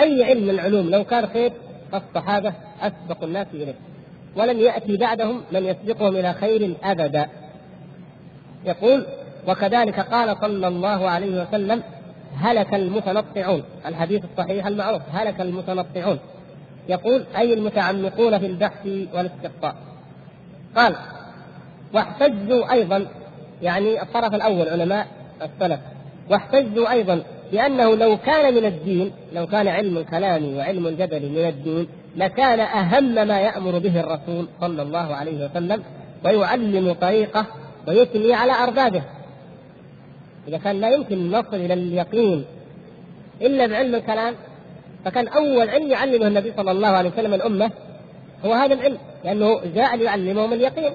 [0.00, 1.52] أي علم من العلوم لو كان خير
[1.94, 3.74] فالصحابة أسبق الناس إليه
[4.36, 7.28] ولم يأتي بعدهم من يسبقهم إلى خير أبدا.
[8.64, 9.06] يقول
[9.48, 11.82] وكذلك قال صلى الله عليه وسلم
[12.36, 13.62] هلك المتنطعون.
[13.86, 16.18] الحديث الصحيح المعروف هلك المتنطعون.
[16.88, 19.74] يقول أي المتعمقون في البحث والاستقصاء
[20.76, 20.96] قال
[21.92, 23.06] واحتجوا أيضا
[23.62, 25.06] يعني الطرف الأول علماء
[25.42, 25.80] السلف
[26.30, 27.22] واحتجوا أيضا
[27.54, 33.14] لأنه لو كان من الدين لو كان علم الكلام وعلم الجدل من الدين لكان أهم
[33.28, 35.82] ما يأمر به الرسول صلى الله عليه وسلم
[36.24, 37.46] ويعلم طريقه
[37.88, 39.02] ويثني على أربابه.
[40.48, 42.44] إذا كان لا يمكن نصل إلى اليقين
[43.42, 44.34] إلا بعلم الكلام
[45.04, 47.70] فكان أول علم يعلمه النبي صلى الله عليه وسلم الأمة
[48.44, 50.92] هو هذا العلم لأنه جاء ليعلمهم اليقين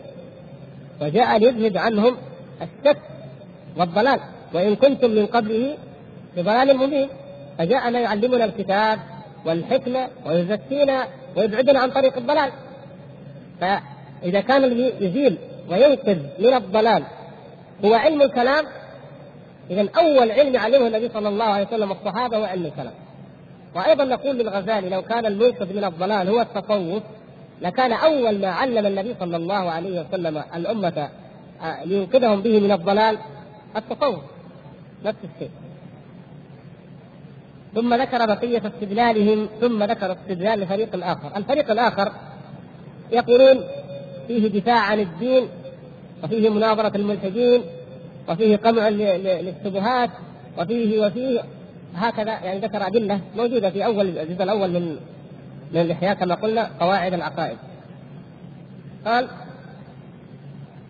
[1.01, 2.15] وجاء ليذهب عنهم
[2.61, 2.97] الشك
[3.77, 4.19] والضلال.
[4.53, 5.77] وإن كنتم من قبله
[6.41, 7.09] ضلال مبين
[7.57, 8.99] فجاءنا يعلمنا الكتاب
[9.45, 12.51] والحكمة ويزكينا ويبعدنا عن طريق الضلال.
[13.61, 15.37] فإذا كان يزيل
[15.69, 17.03] وينقذ من الضلال
[17.85, 18.65] هو علم الكلام
[19.69, 22.93] إذا أول علم علمه النبي صلى الله عليه وسلم الصحابة هو علم الكلام.
[23.75, 27.03] وأيضا نقول للغزالي لو كان المنقذ من الضلال هو التصوف
[27.61, 31.09] لكان أول ما علم النبي صلى الله عليه وسلم الأمة
[31.61, 33.17] آه، لينقذهم به من الضلال
[33.75, 34.19] التصوف
[35.05, 35.49] نفس الشيء.
[37.75, 41.37] ثم ذكر بقية استدلالهم ثم ذكر استدلال الفريق الآخر.
[41.37, 42.11] الفريق الآخر
[43.11, 43.63] يقولون
[44.27, 45.47] فيه دفاع عن الدين
[46.23, 47.61] وفيه مناظرة الملحدين
[48.29, 50.09] وفيه قمع للشبهات
[50.57, 51.41] وفيه وفيه
[51.95, 52.31] هكذا.
[52.31, 54.95] يعني ذكر أدلة موجودة في أول الجزء الأول من
[55.71, 57.57] من الإحياء كما قلنا قواعد العقائد.
[59.05, 59.27] قال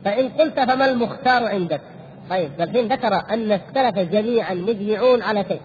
[0.05, 1.81] فإن قلت فما المختار عندك؟
[2.29, 5.61] طيب الحين ذكر أن السلف جميعا مجمعون على شيء.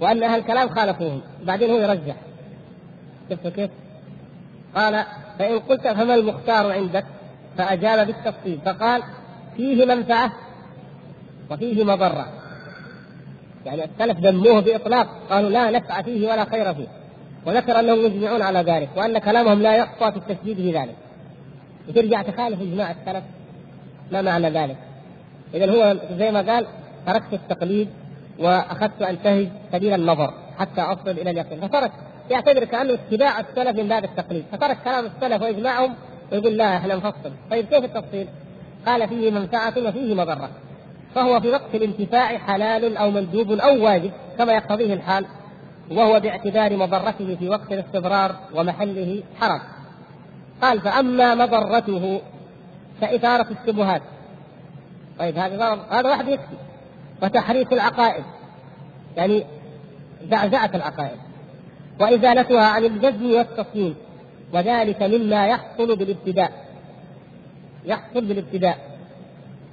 [0.00, 2.16] وأن أهل الكلام خالفوهم بعدين هو يرجح.
[3.30, 3.70] شفتوا كيف؟
[4.74, 5.04] قال
[5.38, 7.04] فإن قلت فما المختار عندك؟
[7.58, 8.58] فأجاب بالتفصيل.
[8.64, 9.02] فقال
[9.56, 10.32] فيه منفعة
[11.50, 12.26] وفيه مضرة.
[13.66, 15.08] يعني السلف ذموه بإطلاق.
[15.30, 16.88] قالوا لا نفع فيه ولا خير فيه.
[17.46, 20.96] وذكر أنهم مجمعون على ذلك وأن كلامهم لا يخطى في التشديد في ذلك.
[21.88, 23.24] وترجع تخالف إجماع السلف.
[24.12, 24.76] ما معنى ذلك؟
[25.54, 26.66] إذا هو زي ما قال
[27.06, 27.88] تركت التقليد
[28.40, 31.68] وأخذت انتهج سبيل النظر حتى أصل إلى اليقين.
[31.68, 31.92] فترك
[32.30, 34.44] يعتبر كانه اتباع السلف من باب التقليد.
[34.52, 35.94] فترك كلام السلف وإجماعهم
[36.32, 37.32] ويقول لا إحنا نفصل.
[37.50, 38.26] طيب كيف التفصيل؟
[38.86, 40.50] قال فيه منفعة وفيه مضرة.
[41.14, 45.26] فهو في وقت الانتفاع حلال أو مندوب أو واجب كما يقتضيه الحال
[45.90, 49.60] وهو باعتبار مضرته في وقت الاستضرار ومحله حرام.
[50.62, 52.20] قال فأما مضرته
[53.00, 54.02] كاثاره الشبهات.
[55.18, 56.69] طيب هذا هذا واحد يكفي.
[57.22, 58.24] وتحريف العقائد.
[59.16, 59.44] يعني
[60.30, 61.18] زعزعة العقائد.
[62.00, 63.94] وإزالتها عن الجزم والتصميم.
[64.52, 66.52] وذلك مما يحصل بالابتداء.
[67.84, 68.78] يحصل بالابتداء.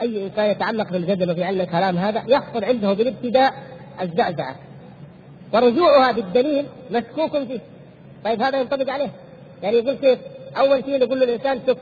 [0.01, 3.53] أي إنسان يتعلق بالجدل وفي علم الكلام هذا يحصل عنده بالابتداء
[4.01, 4.55] الزعزعة.
[5.53, 7.59] ورجوعها بالدليل مشكوك فيه.
[8.25, 9.09] طيب هذا ينطبق عليه.
[9.63, 10.19] يعني يقول كيف
[10.57, 11.77] أول شيء نقول للإنسان شوف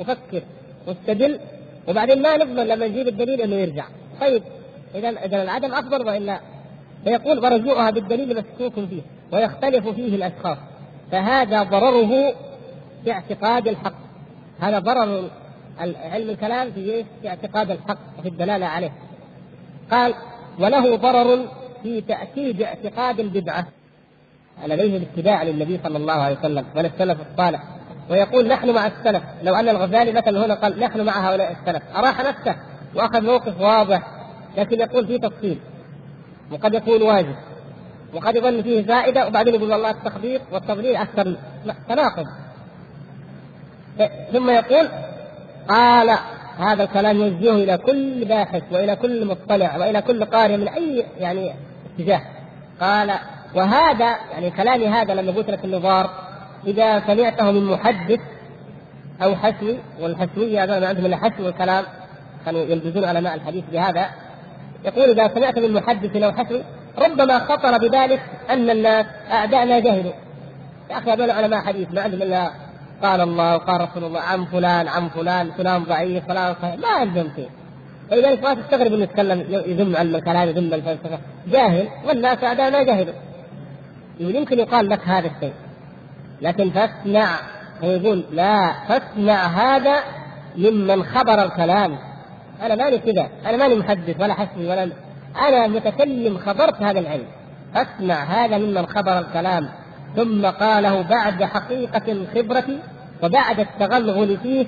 [0.00, 0.42] وفكر
[0.86, 1.40] واستدل
[1.88, 3.84] وبعدين ما نضمن لما نجيب الدليل إنه يرجع.
[4.20, 4.42] طيب
[4.96, 6.40] اذا اذا العدم أفضل وإلا
[7.04, 10.58] فيقول ورجوعها بالدليل مشكوك فيه ويختلف فيه الأشخاص.
[11.12, 12.34] فهذا ضرره
[13.04, 13.94] في اعتقاد الحق.
[14.60, 15.30] هذا ضرر
[15.80, 18.92] علم الكلام في في اعتقاد الحق وفي الدلالة عليه.
[19.90, 20.14] قال
[20.58, 21.48] وله ضرر
[21.82, 23.66] في تأكيد اعتقاد البدعة.
[24.66, 27.62] لديه الاتباع للنبي صلى الله عليه وسلم وللسلف الصالح.
[28.10, 29.22] ويقول نحن مع السلف.
[29.42, 31.82] لو أن الغزالي مثلا هنا قال نحن مع هؤلاء السلف.
[31.96, 32.56] أراح نفسه
[32.94, 34.15] وأخذ موقف واضح.
[34.56, 35.58] لكن يقول فيه تفصيل.
[36.52, 37.34] وقد يكون واجب.
[38.14, 41.36] وقد يظن فيه زائدة وبعدين يقول والله التخبيط والتضليل أكثر
[41.88, 42.26] تناقض
[44.32, 44.88] ثم يقول
[45.68, 46.18] قال
[46.58, 51.52] هذا الكلام يوجهه إلى كل باحث وإلى كل مطلع وإلى كل قارئ من أي يعني
[51.94, 52.20] اتجاه.
[52.80, 53.12] قال
[53.54, 56.10] وهذا يعني كلامي هذا لما قلت لك النظار
[56.66, 58.20] إذا سمعته من محدث
[59.22, 61.84] أو حسوي والحسويه هذا عندهم الحسو والكلام
[62.44, 64.10] كانوا يلبسون علماء الحديث بهذا
[64.86, 66.62] يقول إذا سمعت من محدث أو حسن
[66.98, 70.12] ربما خطر بذلك أن الناس أعداءنا جهلوا.
[70.90, 72.50] يا أخي هذول علماء حديث ما عندهم إلا
[73.02, 76.76] قال الله وقال رسول الله عن فلان عن فلان فلان ضعيف فلان صحيح.
[76.78, 77.48] ما يلزم فيه
[78.10, 81.18] فلذلك ما تستغرب إنه يتكلم يذم علم الكلام يذم الفلسفة.
[81.48, 83.12] جاهل والناس اعداء لا جاهل
[84.20, 85.52] يمكن يقال لك هذا الشيء.
[86.42, 87.28] لكن فاسمع
[87.84, 89.96] هو يقول لا فاسمع هذا
[90.56, 91.98] ممن خبر الكلام.
[92.62, 94.88] أنا ماني كذا أنا ماني محدث ولا حسبي ولا
[95.48, 97.26] أنا متكلم خبرت هذا العلم
[97.74, 99.68] فاسمع هذا ممن خبر الكلام
[100.16, 102.64] ثم قاله بعد حقيقة الخبرة
[103.22, 104.66] وبعد التغلغل فيه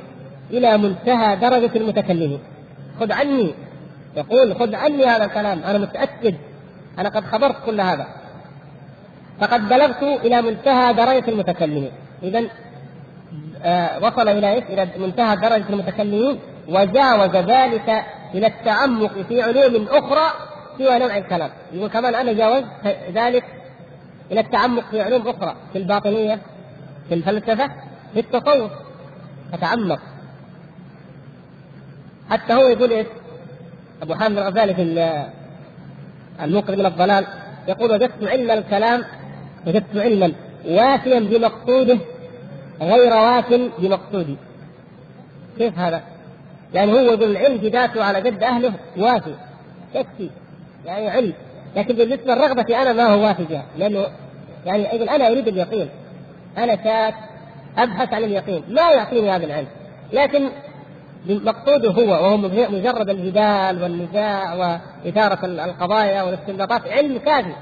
[0.50, 2.38] إلى منتهى درجة المتكلمين
[3.00, 3.54] خذ عني
[4.16, 6.34] يقول خذ عني هذا الكلام أنا متأكد
[6.98, 8.06] أنا قد خبرت كل هذا.
[9.40, 11.90] فقد بلغت إلى منتهى درجة المتكلمين
[12.22, 12.44] إذا
[13.62, 16.38] آه وصل إلى إيش؟ إلى منتهى درجة المتكلمين.
[16.68, 18.04] وجاوز ذلك
[18.34, 20.32] إلى التعمق في علوم أخرى
[20.78, 22.66] سوى نوع الكلام يقول كمان أنا جاوزت
[23.14, 23.44] ذلك
[24.30, 26.38] إلى التعمق في علوم أخرى في الباطنية
[27.08, 27.70] في الفلسفة
[28.14, 28.70] في التصوف
[29.54, 30.00] أتعمق
[32.30, 33.06] حتى هو يقول إيش؟
[34.02, 34.82] أبو حامد الغزالي في
[36.42, 37.26] الموقظ من الضلال
[37.68, 39.04] يقول وجدت علم الكلام
[39.66, 40.32] وجدت علما
[40.66, 41.98] وافيا بمقصوده
[42.80, 44.36] غير واف بمقصودي
[45.58, 46.02] كيف هذا؟
[46.74, 49.34] يعني هو يقول العلم في ذاته على قد أهله وافي
[49.94, 50.30] يكفي
[50.86, 51.32] يعني علم.
[51.76, 53.64] لكن بالنسبة لرغبتي أنا ما هو وافي بها.
[53.78, 54.06] لأنه
[54.66, 55.88] يعني يقول أنا أريد اليقين.
[56.58, 57.14] أنا شاك
[57.78, 58.64] أبحث عن اليقين.
[58.68, 59.68] ما يعطيني هذا العلم.
[60.12, 60.48] لكن
[61.28, 62.36] مقصوده هو وهو
[62.70, 66.88] مجرد الجدال والنزاع وإثارة القضايا والاستنباطات.
[66.88, 67.52] علم كافي.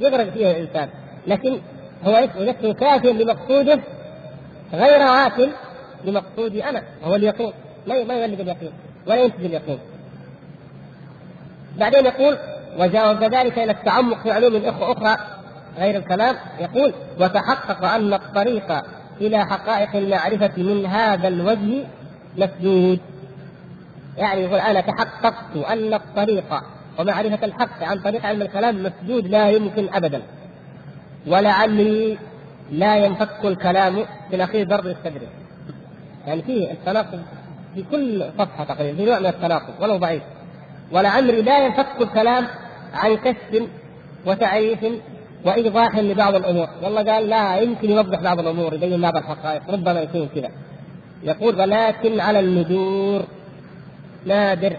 [0.00, 0.88] يغرق فيه الإنسان.
[1.26, 1.58] لكن
[2.04, 3.80] هو نفسه كافيا لمقصوده
[4.74, 5.48] غير واكل
[6.04, 7.52] لمقصودي أنا وهو اليقين.
[7.88, 8.72] ما ما يولد اليقين
[9.06, 9.78] ولا ينتج اليقين.
[11.78, 12.36] بعدين يقول
[12.78, 15.16] وجاوز ذلك إلى التعمق في علوم أخرى
[15.78, 16.36] غير الكلام.
[16.60, 18.82] يقول وتحقق أن الطريق
[19.20, 21.84] إلى حقائق المعرفة من هذا الوجه
[22.38, 23.00] مسدود.
[24.16, 26.60] يعني يقول أنا تحققت أن الطريق
[26.98, 30.22] ومعرفة الحق عن طريق علم الكلام مسدود لا يمكن ابدا.
[31.26, 32.18] ولعلي
[32.70, 35.20] لا ينفك الكلام في الأخير ضرب الصدر.
[36.26, 37.22] يعني فيه التناقض
[37.78, 40.22] في كل صفحة تقريبا في نوع من التناقض ولو ضعيف.
[40.92, 42.46] ولعمري لا ينفك الكلام
[42.94, 43.62] عن كشف
[44.26, 44.78] وتعريف
[45.44, 46.68] وإيضاح لبعض الأمور.
[46.82, 50.50] والله قال لا يمكن يوضح بعض الأمور يبين بعض الحقائق ربما يكون كذا.
[51.22, 53.22] يقول ولكن على الندور
[54.26, 54.76] نادر.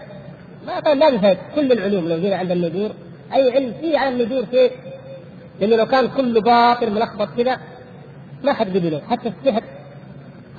[0.66, 2.90] ما قال بفائدة كل العلوم لو جينا عند الندور
[3.34, 4.72] أي علم فيه على الندور شيء؟
[5.60, 7.56] لأنه لو كان كله باطل ملخبط كذا
[8.44, 9.62] ما حد قبله حتى السحر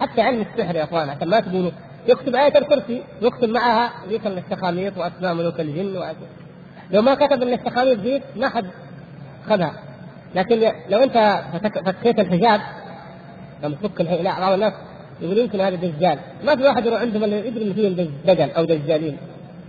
[0.01, 1.71] حتى علم السحر يا إخوان عشان ما تقولوا
[2.07, 6.29] يكتب آية الكرسي يكتب معها ذيك الاستخاميط وأسماء ملوك الجن وأسماء.
[6.91, 8.65] لو ما كتب الاستخاميط ذيك ما حد
[9.49, 9.73] خذها
[10.35, 11.43] لكن لو أنت
[11.85, 12.61] فكيت الحجاب
[13.63, 14.73] لما تفك لا بعض الناس
[15.21, 16.19] يقول يمكن هذا دجال.
[16.45, 19.17] ما في واحد يروح عندهم اللي يدري ان فيهم دجل أو دجالين.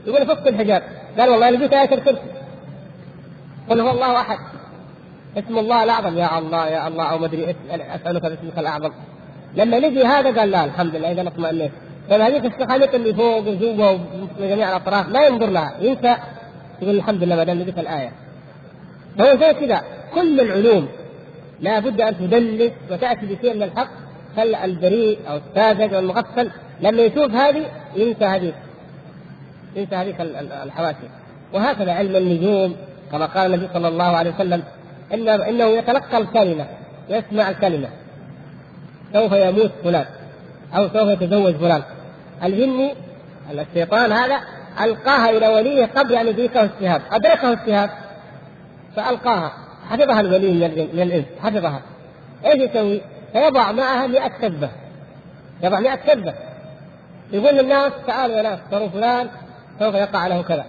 [0.06, 0.82] يقول فك الحجاب.
[1.18, 2.20] قال والله لقيت آية الكرسي.
[3.70, 4.38] قل هو الله أحد.
[5.38, 6.18] اسم الله الأعظم.
[6.18, 8.90] يا الله يا الله أو ما أدري أسألك باسمك الأعظم.
[9.56, 11.72] لما لقي هذا قال لا الحمد لله إذا اطمئنيت.
[12.10, 15.74] طيب هذيك السخانات اللي فوق وجوا وفي جميع الأطراف ما ينظر لها.
[15.80, 16.16] ينسى.
[16.82, 18.12] يقول الحمد لله ما دام لقيت الآية.
[19.18, 19.82] فهو زي كذا.
[20.14, 20.88] كل العلوم
[21.60, 23.88] لا بد أن تدلس وتأتي بشيء من الحق.
[24.36, 26.50] خل البريء أو الساذج أو المغفل.
[26.80, 27.64] لما يشوف هذه
[27.96, 28.52] ينسى هذه.
[29.76, 30.20] ينسى هذيك
[30.64, 31.08] الحواسب.
[31.52, 32.76] وهكذا علم النجوم
[33.12, 34.62] كما قال النبي صلى الله عليه وسلم.
[35.14, 36.66] إنه يتلقى الكلمة
[37.08, 37.88] يسمع الكلمة.
[39.12, 40.06] سوف يموت فلان.
[40.76, 41.82] أو سوف يتزوج فلان.
[42.44, 42.94] الجني
[43.50, 44.40] الشيطان هذا
[44.80, 47.90] ألقاها إلى وليه قبل أن يدركه السهاب أدركه السهاب
[48.96, 49.52] فألقاها.
[49.90, 50.52] حفظها الولي
[50.92, 51.24] من الإنس.
[51.42, 51.80] حفظها.
[52.46, 53.00] إيش يسوي؟
[53.32, 54.68] فيضع معها 100 كذبة.
[55.62, 56.34] يضع 100 كذبة.
[57.32, 59.28] يقول للناس تعالوا يا ناس ترى فلان
[59.78, 60.64] سوف يقع له كذا.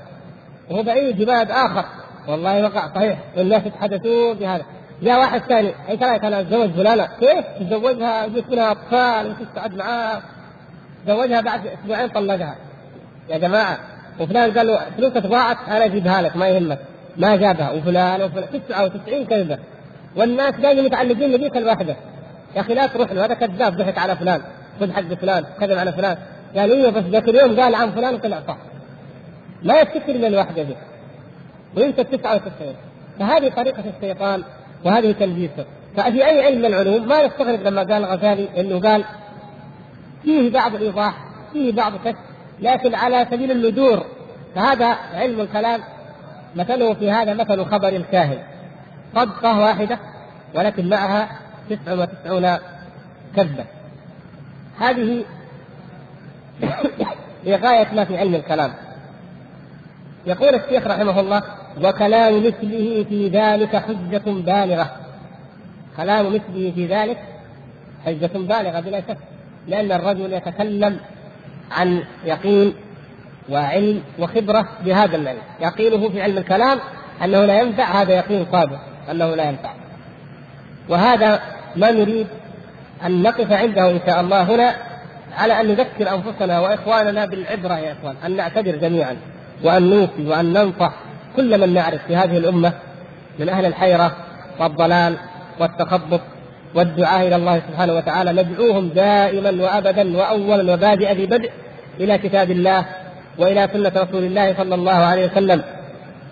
[0.70, 1.86] وهو بعيد ببلد آخر.
[2.28, 3.18] والله وقع صحيح.
[3.38, 4.66] والناس يتحدثون بهذا
[5.02, 10.22] جاء واحد ثاني إيش رايك أنا اتزوج فلانه كيف؟ تزوجها جبت منها أطفال وتقعد معاه.
[11.06, 12.56] تزوجها بعد أسبوعين طلقها.
[13.30, 13.78] يا جماعة
[14.20, 16.80] وفلان قال له فلوسك ضاعت أنا أجيبها لك ما يهمك.
[17.18, 17.72] ما جابها.
[17.72, 18.46] وفلان وفلان.
[18.68, 19.58] 99 كذبة.
[20.16, 21.96] والناس دائما متعلقين بذيك الواحدة.
[22.56, 24.42] يا أخي لا تروح له هذا كذاب ضحك على فلان
[24.80, 26.18] خذ حق فلان كذب على فلان.
[26.56, 28.58] قال أيوه بس ذاك اليوم قال عن فلان وطلع صح.
[29.64, 30.76] ما يفتكر إلا الواحدة ذي
[31.86, 32.76] ال 99
[33.20, 34.44] فهذه طريقة الشيطان.
[34.86, 35.66] وهذه تلبيسه
[35.98, 39.04] ففي أي علم من العلوم ما نستغرب لما قال الغزالي إنه قال
[40.24, 41.14] فيه بعض الإيضاح
[41.54, 42.18] فيه بعض كشف
[42.60, 44.06] لكن على سبيل الندور
[44.56, 45.82] فهذا علم الكلام
[46.56, 48.38] مثله في هذا مثل خبر الكاهن.
[49.16, 50.00] صدقة واحدة
[50.56, 51.30] ولكن معها
[51.70, 52.58] تسع وتسعون
[53.36, 53.66] كذبة.
[54.80, 55.26] هذه
[57.46, 58.74] لغاية ما في علم الكلام.
[60.26, 61.44] يقول الشيخ رحمه الله
[61.82, 64.92] وكلام مثله في ذلك حجة بالغة.
[65.98, 67.18] كلام مثله في ذلك
[68.06, 69.18] حجة بالغة بلا شك
[69.68, 71.00] لأن الرجل يتكلم
[71.72, 72.74] عن يقين
[73.50, 76.80] وعلم وخبرة بهذا العلم يقينه في علم الكلام
[77.24, 78.80] أنه لا ينفع هذا يقين صادق
[79.12, 79.74] أنه لا ينفع.
[80.90, 81.42] وهذا
[81.76, 82.28] ما نريد
[83.06, 84.76] أن نقف عنده إن شاء الله هنا
[85.38, 89.18] على أن نذكر أنفسنا وإخواننا بالعبرة يا إخوان أن نعتبر جميعا
[89.64, 90.94] وأن نوصي وأن ننصح
[91.36, 92.74] كل من نعرف في هذه الأمة
[93.40, 94.16] من أهل الحيرة
[94.60, 95.18] والضلال
[95.60, 96.22] والتخبط
[96.76, 101.52] والدعاء إلى الله سبحانه وتعالى ندعوهم دائما وأبدا وأولا وبادئ ببدء
[102.00, 102.86] إلى كتاب الله
[103.38, 105.64] وإلى سنة رسول الله صلى الله عليه وسلم.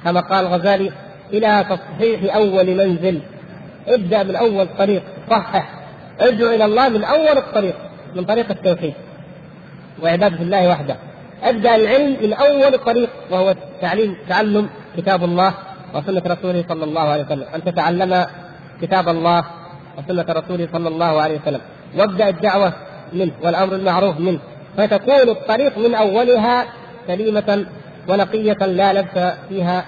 [0.03, 0.91] كما قال الغزالي
[1.33, 3.21] إلى تصحيح أول منزل.
[3.87, 5.69] ابدأ من أول طريق صحح.
[6.19, 7.75] ادعو إلى الله من أول الطريق
[8.15, 8.93] من طريق التوحيد.
[10.03, 10.95] وعبادة الله وحده.
[11.43, 15.53] ابدأ العلم من أول طريق وهو تعليم تعلم كتاب الله
[15.93, 17.45] وسنة رسوله صلى الله عليه وسلم.
[17.55, 18.25] أن تتعلم
[18.81, 19.45] كتاب الله
[19.97, 21.61] وسنة رسوله صلى الله عليه وسلم.
[21.97, 22.73] وابدأ الدعوة
[23.13, 24.39] منه والأمر المعروف منه.
[24.77, 26.65] فتكون الطريق من أولها
[27.07, 27.65] سليمه
[28.07, 29.17] ونقية لا لبس
[29.49, 29.85] فيها